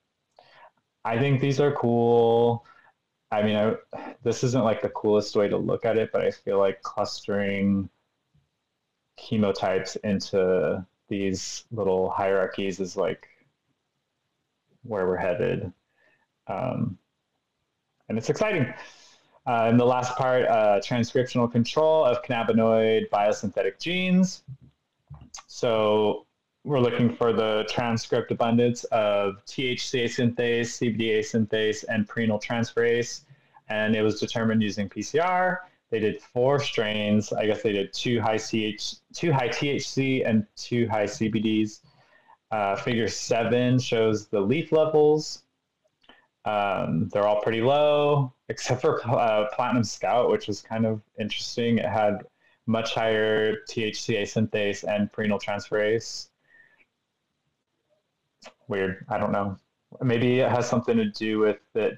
[1.05, 2.65] I think these are cool.
[3.31, 6.31] I mean, I, this isn't like the coolest way to look at it, but I
[6.31, 7.89] feel like clustering
[9.19, 13.27] chemotypes into these little hierarchies is like
[14.83, 15.71] where we're headed.
[16.47, 16.97] Um,
[18.07, 18.73] and it's exciting.
[19.45, 24.43] Uh, and the last part, uh, transcriptional control of cannabinoid biosynthetic genes.
[25.47, 26.25] So
[26.63, 33.21] we're looking for the transcript abundance of THCA synthase, CBDA synthase, and prenyltransferase.
[33.69, 35.59] And it was determined using PCR.
[35.89, 37.33] They did four strains.
[37.33, 41.81] I guess they did two high CH, two high THC, and two high CBDs.
[42.51, 45.43] Uh, figure seven shows the leaf levels.
[46.45, 51.77] Um, they're all pretty low, except for uh, Platinum Scout, which was kind of interesting.
[51.77, 52.23] It had
[52.69, 56.27] much higher THCA synthase and prenyltransferase.
[58.67, 59.07] Weird.
[59.09, 59.57] I don't know.
[60.01, 61.97] Maybe it has something to do with it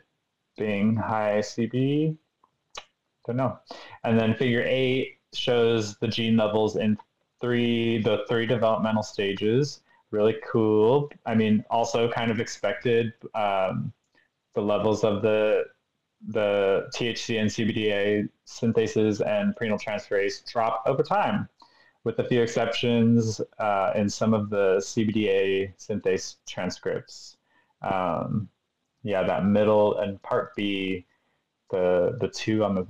[0.58, 2.16] being high CB.
[3.28, 3.60] Don't know.
[4.06, 6.98] And then figure eight shows the gene levels in
[7.42, 9.82] three the three developmental stages.
[10.10, 11.10] Really cool.
[11.26, 13.12] I mean, also kind of expected.
[13.36, 13.92] Um,
[14.56, 15.66] the levels of the
[16.28, 21.50] the THC and CBDA synthases and prenyltransferase drop over time,
[22.04, 27.38] with a few exceptions uh, in some of the CBDA synthase transcripts.
[27.82, 28.50] Um,
[29.04, 31.06] yeah, that middle and part B,
[31.72, 32.88] the the two on the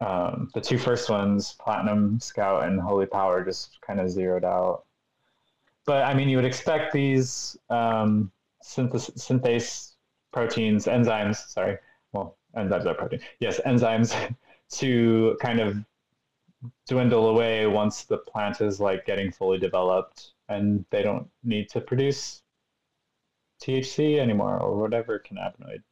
[0.00, 4.84] um, the two first ones, Platinum Scout and Holy Power, just kind of zeroed out.
[5.86, 8.32] But I mean, you would expect these um,
[8.64, 9.92] synthase
[10.32, 11.78] proteins, enzymes, sorry,
[12.14, 13.20] well, enzymes are protein.
[13.40, 14.14] Yes, enzymes
[14.70, 15.76] to kind of
[16.88, 21.80] dwindle away once the plant is like getting fully developed and they don't need to
[21.80, 22.42] produce
[23.62, 25.82] THC anymore or whatever cannabinoid.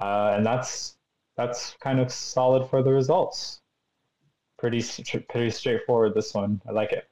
[0.00, 0.96] Uh, and that's
[1.36, 3.60] that's kind of solid for the results.
[4.58, 4.82] Pretty
[5.28, 6.14] pretty straightforward.
[6.14, 7.08] This one, I like it.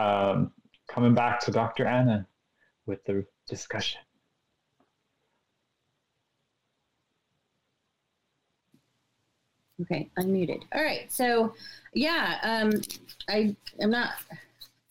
[0.00, 0.52] Um,
[0.88, 1.86] coming back to Dr.
[1.86, 2.26] Anna
[2.86, 4.00] with the discussion.
[9.82, 10.62] Okay, unmuted.
[10.74, 11.10] All right.
[11.12, 11.54] So,
[11.92, 12.80] yeah, um,
[13.28, 14.12] I am not,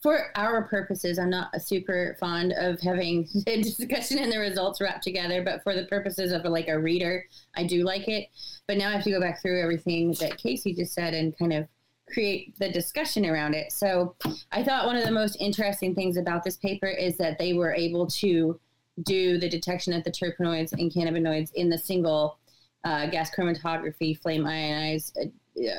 [0.00, 4.80] for our purposes, I'm not a super fond of having the discussion and the results
[4.80, 7.24] wrapped together, but for the purposes of like a reader,
[7.56, 8.28] I do like it.
[8.68, 11.52] But now I have to go back through everything that Casey just said and kind
[11.52, 11.66] of
[12.12, 13.72] create the discussion around it.
[13.72, 14.14] So,
[14.52, 17.72] I thought one of the most interesting things about this paper is that they were
[17.72, 18.60] able to
[19.02, 22.38] do the detection of the terpenoids and cannabinoids in the single
[22.84, 25.70] uh, gas chromatography flame ionized uh,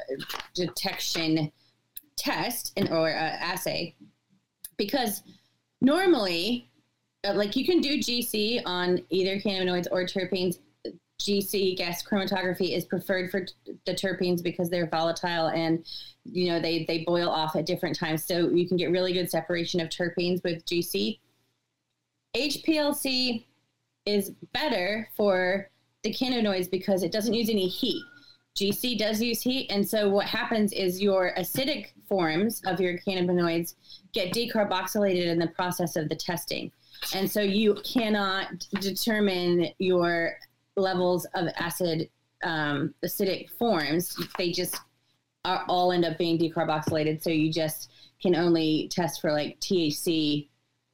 [0.56, 1.52] detection
[2.18, 3.96] test and or uh, assay.
[4.78, 5.24] Because
[5.82, 6.70] normally
[7.24, 10.60] uh, like you can do gc on either cannabinoids or terpenes.
[11.20, 13.44] Gc gas chromatography is preferred for
[13.86, 15.84] the terpenes because they're volatile and
[16.26, 18.24] you know they they boil off at different times.
[18.24, 21.20] So you can get really good separation of terpenes with gc
[22.36, 23.45] hplc
[24.06, 25.70] is better for
[26.14, 28.03] cannabinoids because it doesn't use any heat.
[28.58, 33.76] GC does use heat, and so what happens is your acidic forms of your cannabinoids
[34.14, 36.72] get decarboxylated in the process of the testing.
[37.14, 38.47] And so you cannot
[38.82, 40.38] determine your
[40.76, 42.10] levels of acid
[42.43, 44.18] um, acidic forms.
[44.38, 44.78] They just
[45.45, 47.22] are all end up being decarboxylated.
[47.22, 47.91] So you just
[48.22, 50.49] can only test for like THC,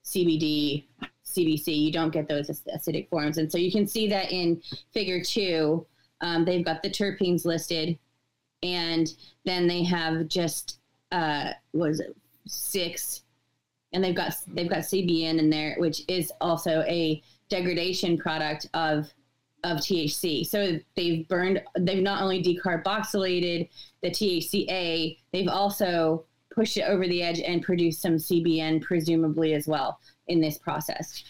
[0.05, 0.85] CBD,
[1.33, 3.37] CBC, you don't get those acidic forms.
[3.37, 4.61] And so you can see that in
[4.91, 5.85] figure two,
[6.21, 7.97] um, they've got the terpenes listed,
[8.61, 9.13] and
[9.45, 10.79] then they have just
[11.11, 12.15] uh, was it
[12.47, 13.23] six,
[13.91, 19.11] and they've got they've got CBN in there, which is also a degradation product of
[19.63, 20.45] of THC.
[20.45, 23.69] So they've burned, they've not only decarboxylated
[24.01, 29.67] the THCA, they've also pushed it over the edge and produced some CBN, presumably as
[29.67, 31.23] well in this process.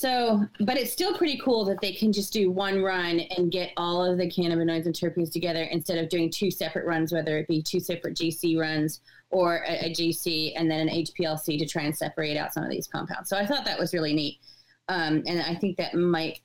[0.00, 3.72] So, but it's still pretty cool that they can just do one run and get
[3.76, 7.46] all of the cannabinoids and terpenes together instead of doing two separate runs, whether it
[7.48, 11.82] be two separate GC runs or a, a GC and then an HPLC to try
[11.82, 13.28] and separate out some of these compounds.
[13.28, 14.38] So I thought that was really neat.
[14.88, 16.40] Um, and I think that might,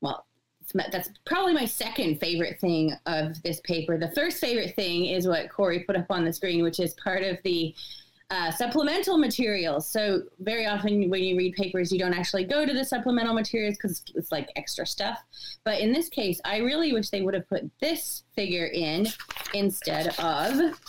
[0.00, 0.24] well,
[0.72, 3.98] that's probably my second favorite thing of this paper.
[3.98, 7.24] The first favorite thing is what Corey put up on the screen, which is part
[7.24, 7.74] of the
[8.34, 9.88] uh, supplemental materials.
[9.88, 13.76] So very often when you read papers, you don't actually go to the supplemental materials
[13.76, 15.22] because it's like extra stuff.
[15.62, 19.06] But in this case, I really wish they would have put this figure in
[19.54, 20.80] instead of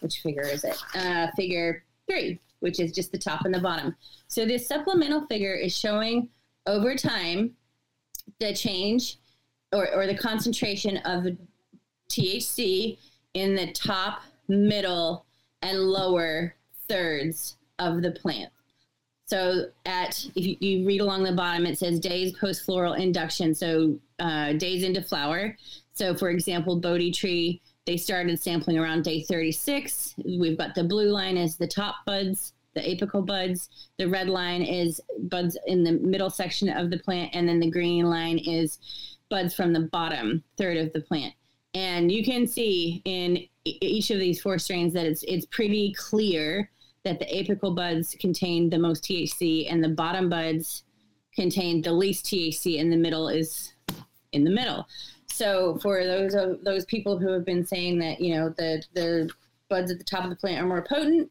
[0.00, 0.76] which figure is it?
[0.94, 3.94] Uh, figure three, which is just the top and the bottom.
[4.28, 6.30] So this supplemental figure is showing
[6.66, 7.50] over time
[8.40, 9.18] the change
[9.72, 11.26] or, or the concentration of
[12.08, 12.96] THC
[13.34, 15.26] in the top, middle,
[15.60, 16.54] and lower
[16.88, 18.50] thirds of the plant.
[19.28, 23.54] So at if you, read along the bottom, it says days post floral induction.
[23.54, 25.56] So uh, days into flower.
[25.92, 30.14] So for example, Bodhi tree, they started sampling around day 36.
[30.24, 33.68] We've got the blue line is the top buds, the apical buds.
[33.98, 37.70] The red line is buds in the middle section of the plant, and then the
[37.70, 38.78] green line is
[39.28, 41.34] buds from the bottom third of the plant.
[41.74, 46.70] And you can see in each of these four strains that it's it's pretty clear
[47.04, 50.84] that the apical buds contain the most THC and the bottom buds
[51.34, 53.72] contain the least THC and the middle is
[54.32, 54.86] in the middle.
[55.26, 59.30] So for those of those people who have been saying that, you know, the the
[59.68, 61.30] buds at the top of the plant are more potent,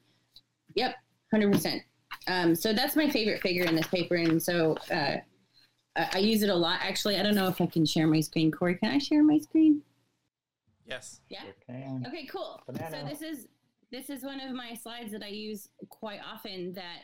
[0.76, 0.96] yep,
[1.34, 1.82] 100%.
[2.28, 4.16] Um, so that's my favorite figure in this paper.
[4.16, 5.18] And so uh,
[5.96, 6.80] I, I use it a lot.
[6.82, 8.52] Actually, I don't know if I can share my screen.
[8.52, 9.82] Corey, can I share my screen?
[10.86, 11.20] Yes.
[11.30, 11.42] Yeah.
[12.08, 12.62] Okay, cool.
[12.66, 13.02] Banana.
[13.02, 13.48] So this is
[13.92, 17.04] this is one of my slides that I use quite often that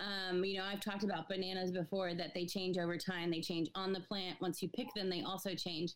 [0.00, 3.30] um, you know, I've talked about bananas before that they change over time.
[3.30, 4.40] They change on the plant.
[4.40, 5.92] Once you pick them, they also change.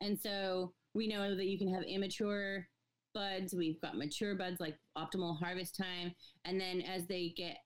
[0.00, 2.68] And so we know that you can have immature
[3.14, 3.54] buds.
[3.54, 6.14] We've got mature buds like optimal harvest time.
[6.44, 7.56] And then as they get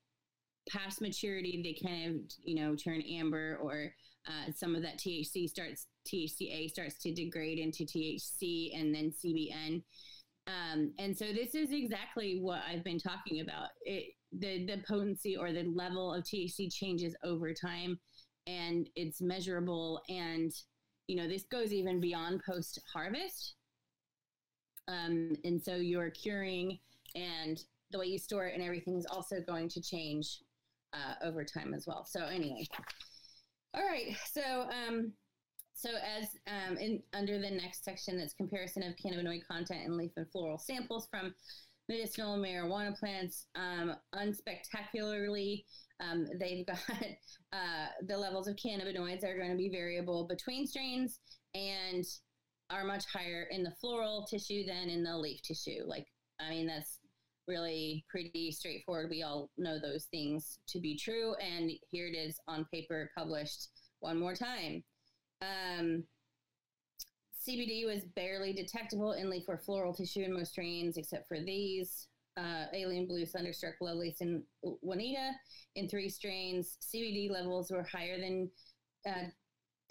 [0.69, 3.93] past maturity, they kind of, you know, turn amber or
[4.27, 9.83] uh, some of that THC starts, THCA starts to degrade into THC and then CBN.
[10.47, 13.69] Um, and so this is exactly what I've been talking about.
[13.83, 17.99] It, the, the potency or the level of THC changes over time
[18.47, 20.01] and it's measurable.
[20.09, 20.53] And,
[21.07, 23.55] you know, this goes even beyond post harvest.
[24.89, 26.79] Um, and so you're curing
[27.15, 27.63] and
[27.93, 30.39] the way you store it and everything is also going to change
[30.93, 32.05] uh, over time as well.
[32.05, 32.67] So anyway,
[33.75, 34.17] all right.
[34.33, 35.13] So um,
[35.75, 40.13] so as um, in under the next section, that's comparison of cannabinoid content in leaf
[40.17, 41.35] and floral samples from
[41.89, 43.47] medicinal marijuana plants.
[43.55, 45.65] Um, unspectacularly,
[46.01, 46.79] um, they've got
[47.53, 51.21] uh, the levels of cannabinoids are going to be variable between strains
[51.55, 52.05] and
[52.71, 55.85] are much higher in the floral tissue than in the leaf tissue.
[55.85, 56.07] Like,
[56.41, 56.99] I mean, that's
[57.49, 59.11] really pretty straightforward.
[59.11, 61.35] We all know those things to be true.
[61.35, 63.69] And here it is on paper published
[64.01, 64.83] one more time.
[65.43, 66.05] Um,
[67.47, 72.07] CBD was barely detectable in leaf or floral tissue in most strains, except for these.
[72.37, 75.33] Uh, Alien Blue, Thunderstruck, Lovelace, and Juanita
[75.75, 76.79] in three strains.
[76.81, 78.51] CBD levels were higher than
[79.07, 79.29] uh,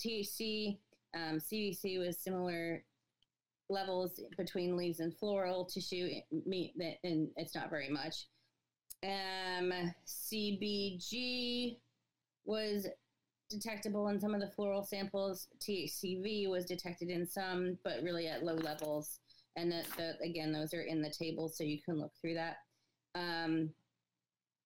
[0.04, 0.80] THC.
[1.14, 2.84] Um, CBC was similar
[3.70, 8.28] levels between leaves and floral tissue, and it's not very much.
[9.04, 9.72] Um,
[10.08, 11.78] CBG
[12.46, 12.88] was
[13.52, 15.48] detectable in some of the floral samples.
[15.60, 19.20] THCV was detected in some, but really at low levels.
[19.56, 22.58] And the, the, again, those are in the table, so you can look through that.
[23.16, 23.70] Um,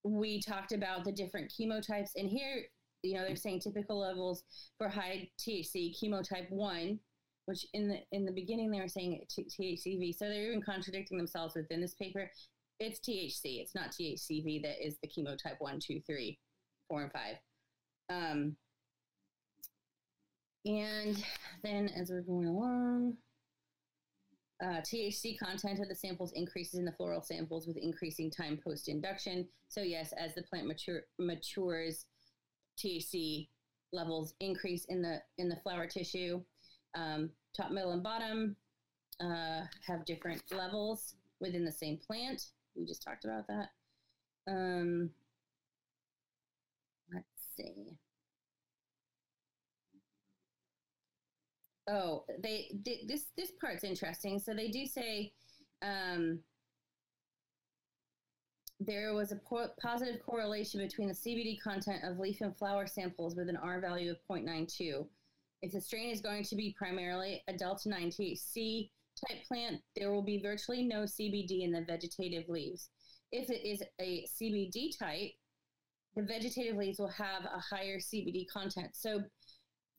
[0.04, 2.64] we talked about the different chemotypes, and here,
[3.02, 4.44] you know, they're saying typical levels
[4.78, 7.00] for high THC chemotype one,
[7.46, 11.56] which in the in the beginning they were saying THCV, so they're even contradicting themselves
[11.56, 12.30] within this paper.
[12.80, 16.38] It's THC, it's not THCV that is the chemotype one, two, three,
[16.88, 17.38] four, and five.
[18.10, 18.56] Um,
[20.66, 21.24] and
[21.64, 23.18] then as we're going along,
[24.64, 28.88] uh, THC content of the samples increases in the floral samples with increasing time post
[28.88, 29.48] induction.
[29.68, 32.06] So yes, as the plant mature, matures,
[32.78, 33.50] THC
[33.92, 36.42] levels increase in the in the flower tissue.
[36.96, 38.56] Um, top, middle, and bottom
[39.20, 42.42] uh, have different levels within the same plant.
[42.76, 43.70] We just talked about that.
[44.48, 45.10] Um,
[47.14, 47.26] let's
[47.58, 47.98] see.
[51.88, 54.40] Oh, they this this part's interesting.
[54.40, 55.34] So they do say
[55.82, 56.40] um,
[58.80, 63.36] there was a po- positive correlation between the CBD content of leaf and flower samples
[63.36, 65.06] with an R value of 0.92.
[65.62, 68.90] If the strain is going to be primarily a delta 9 THC
[69.28, 72.90] type plant, there will be virtually no CBD in the vegetative leaves.
[73.32, 75.32] If it is a CBD type,
[76.16, 78.90] the vegetative leaves will have a higher CBD content.
[78.94, 79.24] So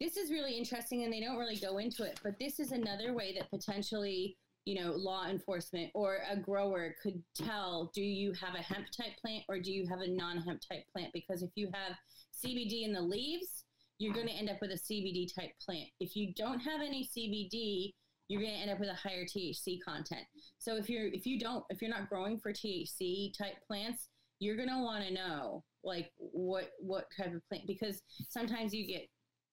[0.00, 3.14] this is really interesting and they don't really go into it, but this is another
[3.14, 4.36] way that potentially
[4.66, 9.16] you know, law enforcement or a grower could tell do you have a hemp type
[9.22, 11.12] plant or do you have a non hemp type plant?
[11.14, 11.96] Because if you have
[12.44, 13.64] CBD in the leaves,
[13.98, 15.88] you're going to end up with a CBD type plant.
[16.00, 17.92] If you don't have any CBD,
[18.28, 20.26] you're going to end up with a higher THC content.
[20.58, 24.08] So if you're if you don't if you're not growing for THC type plants,
[24.40, 28.84] you're going to want to know like what what type of plant because sometimes you
[28.84, 29.06] get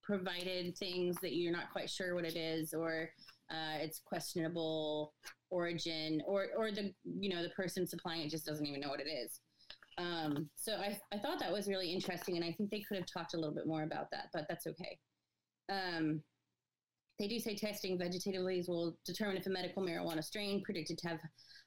[0.04, 3.10] provided things that you're not quite sure what it is or
[3.52, 5.14] uh, it's questionable
[5.50, 9.00] origin or or the you know the person supplying it just doesn't even know what
[9.00, 9.40] it is
[10.00, 13.06] um, so I, I thought that was really interesting and i think they could have
[13.06, 14.98] talked a little bit more about that but that's okay
[15.70, 16.22] um,
[17.20, 21.08] they do say testing vegetative leaves will determine if a medical marijuana strain predicted to
[21.08, 21.20] have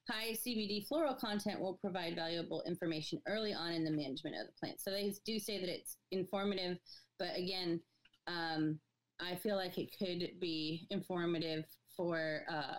[0.08, 4.52] high CBD floral content will provide valuable information early on in the management of the
[4.60, 4.80] plant.
[4.80, 6.78] So they do say that it's informative,
[7.18, 7.80] but again,
[8.26, 8.78] um,
[9.20, 11.64] I feel like it could be informative
[11.96, 12.74] for uh,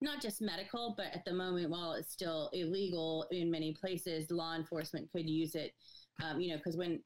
[0.00, 4.54] not just medical, but at the moment, while it's still illegal in many places, law
[4.54, 5.72] enforcement could use it.
[6.22, 7.00] Um, you know, because when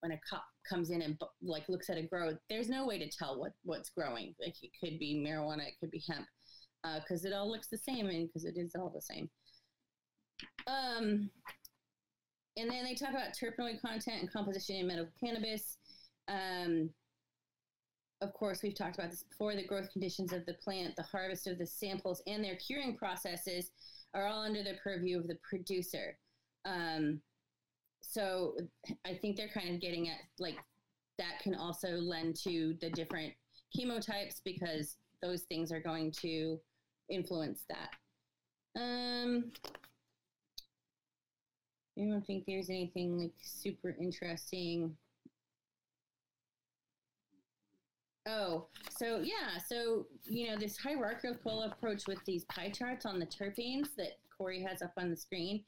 [0.00, 3.10] when a cop comes in and like looks at a grow, there's no way to
[3.10, 4.34] tell what what's growing.
[4.40, 6.26] Like it could be marijuana, it could be hemp,
[7.02, 9.28] because uh, it all looks the same, and because it is all the same.
[10.66, 11.30] Um,
[12.56, 15.78] and then they talk about terpenoid content and composition in medical cannabis.
[16.28, 16.90] Um,
[18.20, 21.46] of course, we've talked about this before the growth conditions of the plant, the harvest
[21.46, 23.70] of the samples, and their curing processes
[24.14, 26.16] are all under the purview of the producer.
[26.64, 27.20] Um,
[28.00, 28.56] so
[29.04, 30.56] I think they're kind of getting at like
[31.18, 33.32] that can also lend to the different
[33.76, 36.58] chemotypes because those things are going to
[37.08, 37.90] influence that.
[38.80, 39.52] Um,
[41.98, 44.96] I don't think there's anything like super interesting.
[48.26, 53.26] Oh, so yeah, so you know this hierarchical approach with these pie charts on the
[53.26, 55.62] terpenes that Corey has up on the screen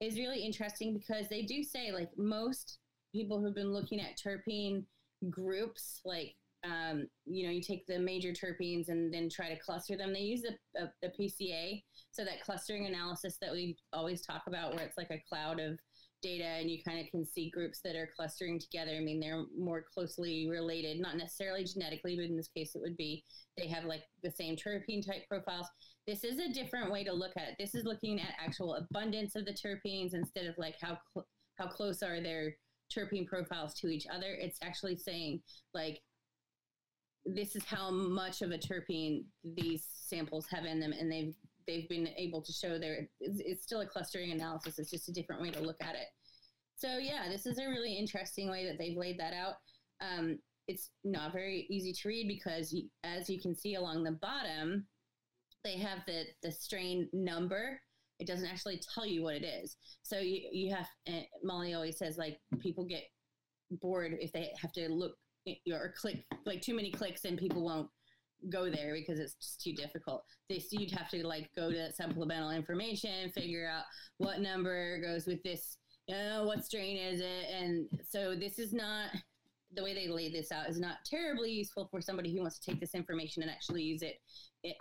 [0.00, 2.78] is really interesting because they do say like most
[3.12, 4.84] people who've been looking at terpene
[5.30, 9.96] groups, like um, you know, you take the major terpenes and then try to cluster
[9.96, 10.12] them.
[10.12, 14.84] They use the, the PCA, so that clustering analysis that we always talk about, where
[14.84, 15.78] it's like a cloud of
[16.22, 18.92] data and you kind of can see groups that are clustering together.
[18.92, 22.96] I mean, they're more closely related, not necessarily genetically, but in this case, it would
[22.96, 23.24] be
[23.56, 25.66] they have like the same terpene type profiles.
[26.06, 27.56] This is a different way to look at it.
[27.58, 31.66] This is looking at actual abundance of the terpenes instead of like how cl- how
[31.66, 32.56] close are their
[32.94, 34.36] terpene profiles to each other.
[34.38, 35.40] It's actually saying
[35.74, 36.00] like
[37.26, 41.34] this is how much of a terpene these samples have in them, and they've
[41.70, 43.06] they've been able to show there.
[43.20, 44.78] It's, it's, still a clustering analysis.
[44.78, 46.08] It's just a different way to look at it.
[46.76, 49.54] So yeah this is a really interesting way that they've laid that out.
[50.00, 54.86] Um, it's not very easy to read because as you can see along the bottom
[55.64, 57.80] they have the the strain number.
[58.18, 59.76] It doesn't actually tell you what it is.
[60.02, 60.86] So you, you have
[61.42, 63.04] molly always says like people get
[63.80, 65.14] bored if they have to look
[65.72, 67.88] or click like too many clicks and people won't
[68.48, 70.24] go there because it's just too difficult.
[70.48, 73.84] They you'd have to like go to supplemental information, figure out
[74.18, 78.72] what number goes with this, you know, what strain is it, and so this is
[78.72, 79.10] not
[79.74, 82.70] the way they lay this out is not terribly useful for somebody who wants to
[82.70, 84.16] take this information and actually use it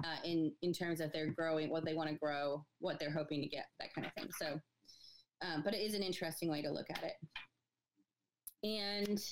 [0.04, 3.42] uh, in in terms of their growing, what they want to grow, what they're hoping
[3.42, 4.30] to get, that kind of thing.
[4.40, 4.60] So,
[5.42, 7.14] um, but it is an interesting way to look at it.
[8.64, 9.24] And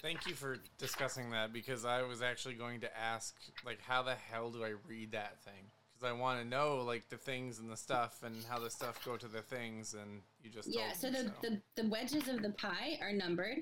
[0.00, 4.14] thank you for discussing that because I was actually going to ask, like, how the
[4.14, 5.70] hell do I read that thing?
[5.94, 9.04] Because I want to know, like, the things and the stuff and how the stuff
[9.04, 10.92] go to the things, and you just yeah.
[10.92, 13.58] so the, so the the wedges of the pie are numbered,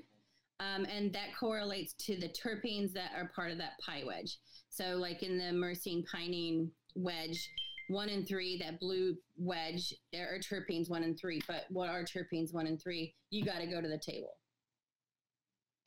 [0.58, 4.38] um, and that correlates to the terpenes that are part of that pie wedge.
[4.70, 7.50] So, like in the myrcene pinene wedge,
[7.88, 11.42] one and three, that blue wedge, there are terpenes one and three.
[11.46, 13.14] But what are terpenes one and three?
[13.28, 14.36] You got to go to the table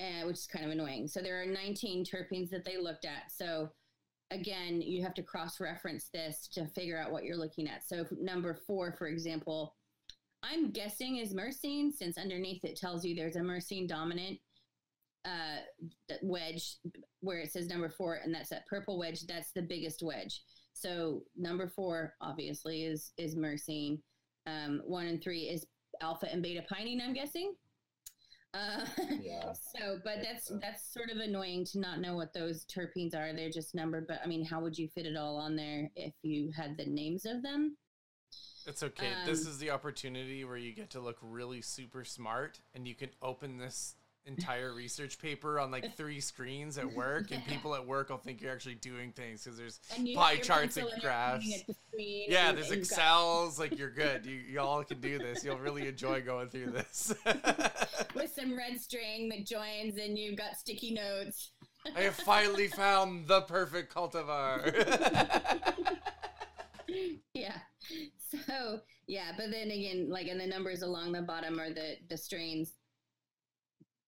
[0.03, 1.07] uh, which is kind of annoying.
[1.07, 3.31] So there are 19 terpenes that they looked at.
[3.31, 3.69] So
[4.31, 7.87] again, you have to cross reference this to figure out what you're looking at.
[7.87, 9.75] So number four, for example,
[10.43, 14.39] I'm guessing is myrcene since underneath it tells you there's a myrcene dominant
[15.25, 15.59] uh,
[16.21, 16.75] wedge
[17.21, 19.25] where it says number four, and that's that purple wedge.
[19.25, 20.41] That's the biggest wedge.
[20.73, 23.99] So number four obviously is is myrcene.
[24.47, 25.65] Um, one and three is
[26.01, 27.01] alpha and beta pinene.
[27.01, 27.53] I'm guessing.
[28.53, 28.85] Uh,
[29.21, 29.53] Yeah.
[29.77, 33.33] so, but that's that's sort of annoying to not know what those terpenes are.
[33.33, 34.07] They're just numbered.
[34.07, 36.85] But I mean, how would you fit it all on there if you had the
[36.85, 37.77] names of them?
[38.65, 39.11] It's okay.
[39.25, 42.95] this Um, is the opportunity where you get to look really super smart and you
[42.95, 43.95] can open this
[44.25, 48.41] entire research paper on like three screens at work and people at work will think
[48.41, 49.79] you're actually doing things because there's
[50.15, 51.63] pie charts and graphs.
[51.65, 53.59] the Yeah, and- there's and Excels.
[53.59, 54.25] Like you're good.
[54.25, 55.43] You y'all can do this.
[55.43, 57.13] You'll really enjoy going through this.
[58.15, 61.51] with some red string that joins, and you've got sticky notes.
[61.95, 64.63] I have finally found the perfect cultivar.
[67.33, 67.57] yeah.
[68.47, 72.17] So yeah, but then again, like, and the numbers along the bottom are the the
[72.17, 72.73] strains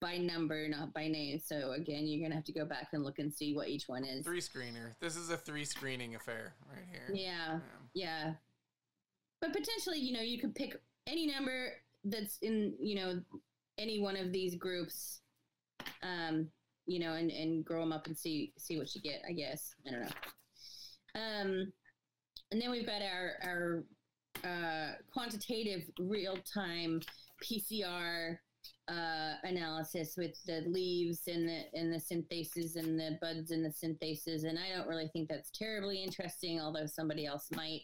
[0.06, 1.40] by number, not by name.
[1.44, 4.04] So again, you're gonna have to go back and look and see what each one
[4.04, 4.24] is.
[4.24, 4.94] three screener.
[5.02, 7.10] This is a three screening affair right here.
[7.12, 7.60] Yeah,
[7.96, 8.20] Yeah.
[8.28, 8.34] yeah.
[9.42, 11.72] But potentially, you know, you could pick any number
[12.04, 13.20] that's in, you know,
[13.80, 15.22] any one of these groups,
[16.04, 16.50] um,
[16.86, 19.24] you know, and, and grow them up and see see what you get.
[19.28, 20.08] I guess I don't know.
[21.16, 21.74] Um,
[22.52, 23.84] and then we've got our our
[24.44, 27.02] uh, quantitative real time
[27.44, 28.38] PCR
[28.88, 33.70] uh, analysis with the leaves and the and the synthases and the buds and the
[33.70, 34.44] synthases.
[34.44, 37.82] And I don't really think that's terribly interesting, although somebody else might.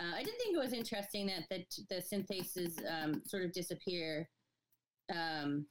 [0.00, 4.28] Uh, I didn't think it was interesting that the the synthases um, sort of disappear
[5.14, 5.66] um,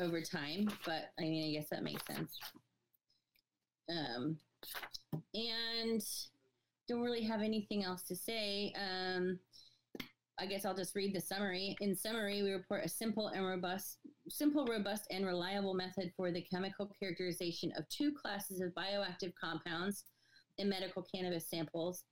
[0.00, 2.38] over time, but I mean, I guess that makes sense.
[3.88, 4.38] Um,
[5.34, 6.02] and
[6.88, 8.72] don't really have anything else to say.
[8.76, 9.38] Um,
[10.38, 11.76] I guess I'll just read the summary.
[11.80, 16.42] In summary, we report a simple and robust, simple, robust, and reliable method for the
[16.42, 20.04] chemical characterization of two classes of bioactive compounds
[20.58, 22.02] in medical cannabis samples,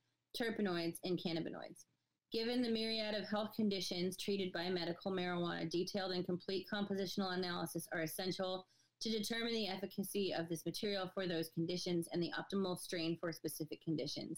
[0.40, 1.84] terpenoids and cannabinoids.
[2.32, 7.88] Given the myriad of health conditions treated by medical marijuana, detailed and complete compositional analysis
[7.92, 8.66] are essential
[9.00, 13.32] to determine the efficacy of this material for those conditions and the optimal strain for
[13.32, 14.36] specific conditions.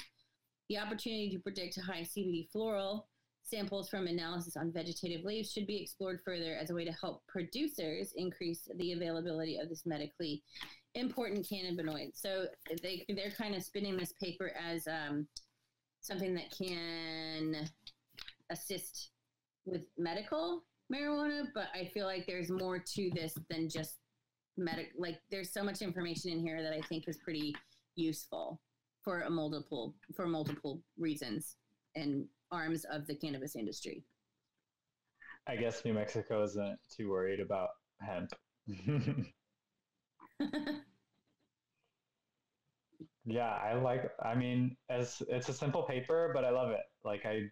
[0.71, 3.07] The opportunity to predict a high CBD floral
[3.45, 7.23] samples from analysis on vegetative leaves should be explored further as a way to help
[7.29, 10.43] producers increase the availability of this medically
[10.95, 12.13] important cannabinoid.
[12.15, 12.47] So
[12.83, 15.27] they they're kind of spinning this paper as um,
[16.01, 17.69] something that can
[18.51, 19.11] assist
[19.67, 23.99] with medical marijuana, but I feel like there's more to this than just
[24.57, 24.93] medic.
[24.99, 27.55] Like there's so much information in here that I think is pretty
[27.97, 28.61] useful
[29.03, 31.57] for a multiple for multiple reasons
[31.95, 34.05] and arms of the cannabis industry.
[35.47, 37.69] I guess New Mexico isn't too worried about
[38.01, 38.33] hemp.
[43.27, 44.11] yeah, I like.
[44.23, 46.81] I mean, as it's a simple paper, but I love it.
[47.05, 47.43] Like I,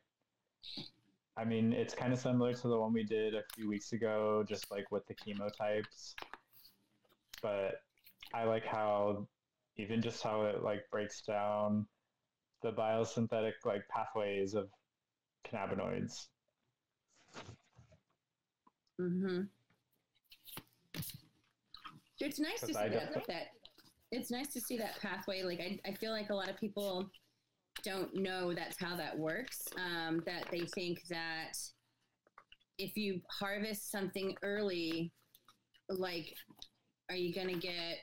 [1.37, 4.45] I mean, it's kind of similar to the one we did a few weeks ago,
[4.49, 6.15] just like with the chemotypes.
[7.43, 7.83] But
[8.33, 9.27] I like how,
[9.77, 11.87] even just how it like breaks down
[12.63, 14.69] the biosynthetic like pathways of
[15.47, 16.27] cannabinoids.
[19.01, 19.43] Mm-hmm.
[22.21, 23.49] It's nice to see that, don't- that.
[24.13, 25.43] It's nice to see that pathway.
[25.43, 27.11] Like I, I feel like a lot of people
[27.83, 29.67] don't know that's how that works.
[29.77, 31.55] Um, that they think that
[32.79, 35.11] if you harvest something early,
[35.89, 36.35] like,
[37.11, 37.99] are you gonna get,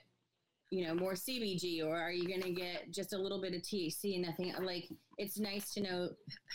[0.72, 4.16] you know, more CBG, or are you gonna get just a little bit of THC
[4.16, 4.54] and nothing?
[4.62, 6.10] Like, it's nice to know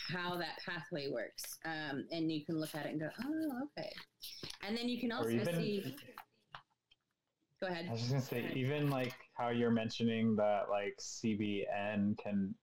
[0.09, 3.91] how that pathway works, um, and you can look at it and go, oh, okay.
[4.65, 5.95] And then you can also even see.
[7.61, 12.17] Go ahead I was just gonna say, even like how you're mentioning that like CBN
[12.17, 12.53] can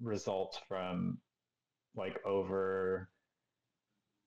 [0.00, 1.18] result from
[1.96, 3.08] like over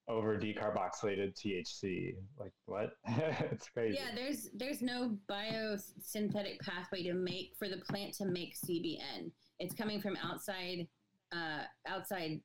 [0.08, 2.16] over decarboxylated THC.
[2.39, 2.91] Like what?
[3.51, 3.97] it's crazy.
[3.99, 9.32] Yeah, there's there's no biosynthetic pathway to make for the plant to make CBN.
[9.60, 10.88] It's coming from outside
[11.32, 12.41] uh, outside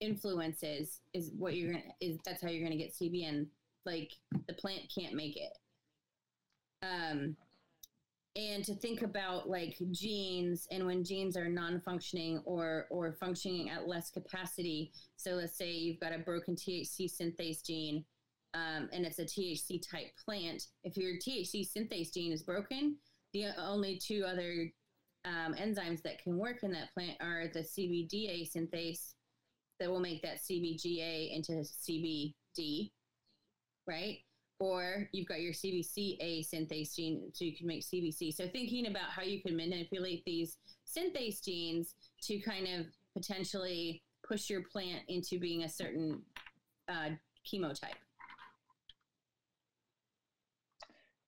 [0.00, 3.46] influences is what you're gonna is that's how you're gonna get CBN.
[3.84, 4.12] Like
[4.46, 5.52] the plant can't make it.
[6.82, 7.36] Um
[8.34, 13.86] and to think about like genes and when genes are non-functioning or or functioning at
[13.86, 18.04] less capacity so let's say you've got a broken thc synthase gene
[18.54, 22.96] um, and it's a THC type plant, if your THC synthase gene is broken,
[23.32, 24.70] the only two other
[25.24, 29.14] um, enzymes that can work in that plant are the CBDA synthase
[29.80, 32.90] that will make that CBGA into CBD,
[33.86, 34.18] right?
[34.62, 38.32] Or you've got your CBCA synthase gene, so you can make CBC.
[38.32, 44.48] So thinking about how you can manipulate these synthase genes to kind of potentially push
[44.48, 46.22] your plant into being a certain
[46.88, 47.08] uh,
[47.44, 47.98] chemotype.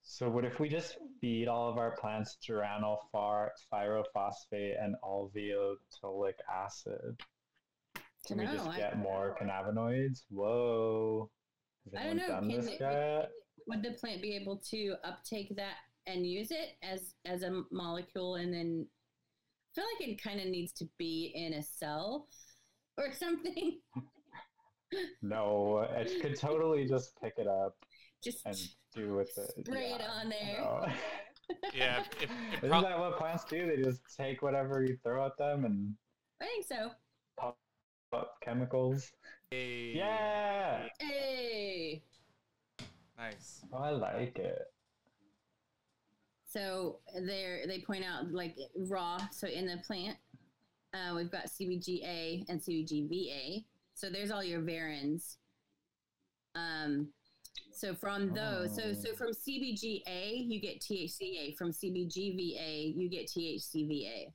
[0.05, 7.21] So what if we just feed all of our plants geranyl pyrophosphate and olivetolic acid?
[8.29, 10.23] Can we just get more cannabinoids?
[10.31, 11.33] Whoa.
[11.85, 12.29] Has I don't know.
[12.29, 13.31] Done this yet?
[13.67, 15.77] Would the plant be able to uptake that
[16.07, 20.47] and use it as as a molecule and then I feel like it kind of
[20.47, 22.29] needs to be in a cell
[22.97, 23.81] or something.
[25.23, 27.75] no, it could totally just pick it up
[28.23, 28.57] just and
[28.95, 29.67] do with it.
[29.67, 30.61] Spray yeah, it on there.
[30.61, 30.87] No.
[31.75, 32.01] yeah.
[32.01, 33.67] If, if Isn't that what plants do?
[33.67, 35.95] They just take whatever you throw at them and.
[36.41, 36.91] I think so.
[37.39, 37.59] Pop
[38.13, 39.11] up chemicals.
[39.55, 39.93] Hey.
[39.95, 40.89] Yeah.
[40.99, 42.03] Hey.
[43.17, 43.61] Nice.
[43.73, 44.63] Oh, I like it.
[46.49, 49.19] So there, they point out like raw.
[49.31, 50.17] So in the plant,
[50.93, 53.65] uh, we've got CBGA and CBGVA.
[53.95, 55.37] So there's all your varins.
[56.57, 57.11] Um,
[57.73, 58.93] so from those, oh.
[58.93, 61.57] so so from CBGA you get THCA.
[61.57, 64.33] From CBGVA you get THCVA,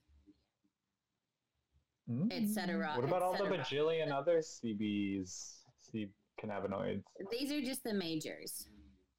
[2.10, 2.32] mm.
[2.32, 2.92] etc.
[2.94, 5.52] What about all the bajillion other CBs,
[5.90, 6.08] C
[6.42, 7.02] cannabinoids?
[7.30, 8.68] These are just the majors.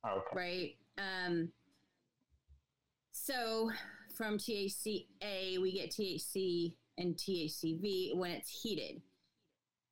[0.06, 0.36] Oh, okay.
[0.36, 0.76] Right.
[0.98, 1.50] Um,
[3.12, 3.70] so
[4.18, 9.02] from THCA we get THC and THCV when it's heated.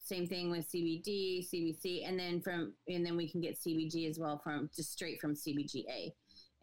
[0.04, 4.18] Same thing with CBD, CBC, and then from and then we can get CBG as
[4.18, 6.12] well from just straight from CBGA.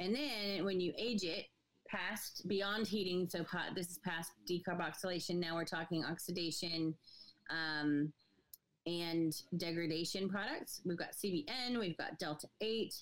[0.01, 1.47] And then when you age it
[1.89, 5.37] past beyond heating, so this is past decarboxylation.
[5.37, 6.95] Now we're talking oxidation
[7.51, 8.13] um,
[8.87, 10.81] and degradation products.
[10.85, 12.95] We've got CBN, we've got Delta Eight,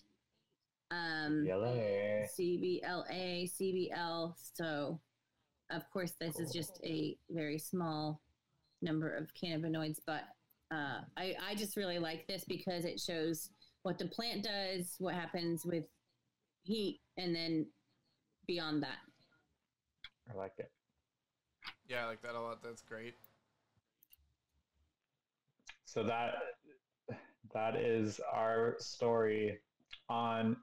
[0.91, 4.35] um, CBLA, CBLA, CBL.
[4.55, 5.01] So,
[5.71, 6.45] of course, this cool.
[6.45, 8.21] is just a very small
[8.83, 10.25] number of cannabinoids, but
[10.71, 13.51] uh, I, I just really like this because it shows
[13.83, 15.85] what the plant does, what happens with
[16.63, 17.67] heat, and then
[18.47, 18.99] beyond that.
[20.33, 20.71] I like it.
[21.89, 22.63] Yeah, I like that a lot.
[22.63, 23.15] That's great.
[25.85, 26.35] So that
[27.53, 29.61] that is our story
[30.09, 30.57] on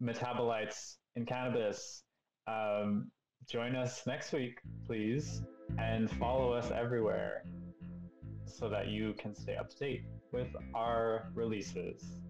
[0.00, 2.04] metabolites in cannabis.
[2.46, 3.10] Um,
[3.48, 5.42] join us next week, please,
[5.78, 7.44] and follow us everywhere
[8.46, 12.20] so that you can stay up to date with our releases.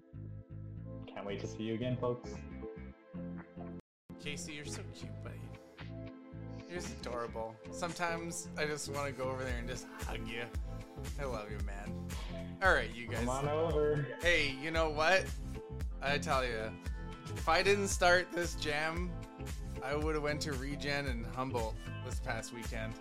[1.07, 2.31] Can't wait to see you again, folks.
[4.23, 5.37] Casey, you're so cute, buddy.
[6.69, 7.55] You're just adorable.
[7.71, 10.43] Sometimes I just want to go over there and just hug you.
[11.21, 11.93] I love you, man.
[12.63, 13.21] All right, you guys.
[13.21, 14.07] Come on over.
[14.23, 15.25] Hey, you know what?
[16.01, 16.71] I tell you,
[17.35, 19.11] if I didn't start this jam,
[19.85, 22.95] I would have went to Regen and Humboldt this past weekend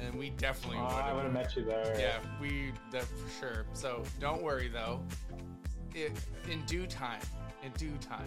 [0.00, 0.78] and we definitely.
[0.78, 1.96] Oh, I would have met you there.
[1.98, 3.66] Yeah, we that for sure.
[3.72, 5.00] So don't worry though.
[5.94, 6.12] It,
[6.50, 7.20] in due time.
[7.62, 8.26] In due time.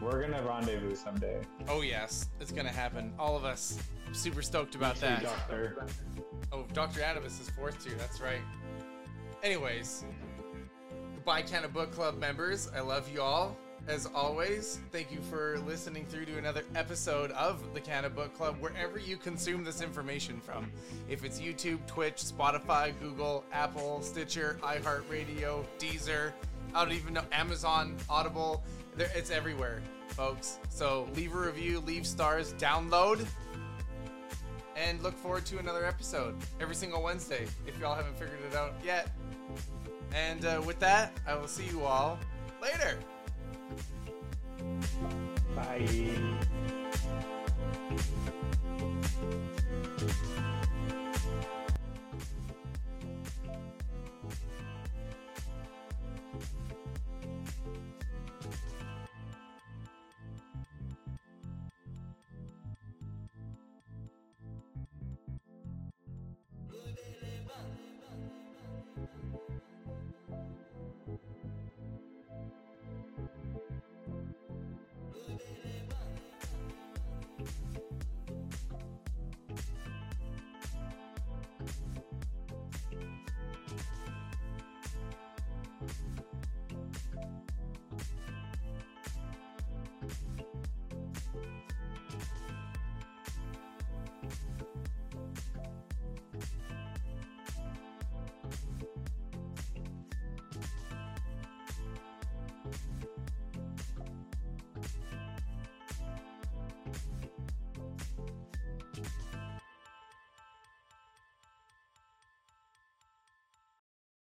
[0.00, 1.40] We're gonna rendezvous someday.
[1.68, 3.12] Oh yes, it's gonna happen.
[3.18, 3.78] All of us
[4.12, 5.22] super stoked about that.
[5.22, 5.86] Doctor.
[6.52, 7.94] Oh, Doctor Adams is fourth too.
[7.98, 8.40] That's right.
[9.42, 10.04] Anyways,
[11.14, 12.70] goodbye, Canna Book Club members.
[12.74, 13.56] I love you all.
[13.86, 18.56] As always, thank you for listening through to another episode of the Canna Book Club,
[18.60, 20.70] wherever you consume this information from.
[21.08, 26.32] If it's YouTube, Twitch, Spotify, Google, Apple, Stitcher, iHeartRadio, Deezer,
[26.74, 28.62] I don't even know, Amazon, Audible,
[28.96, 30.58] it's everywhere, folks.
[30.70, 33.26] So leave a review, leave stars, download,
[34.76, 38.74] and look forward to another episode every single Wednesday if y'all haven't figured it out
[38.84, 39.10] yet.
[40.14, 42.18] And uh, with that, I will see you all
[42.62, 42.98] later.
[45.54, 45.88] Bye.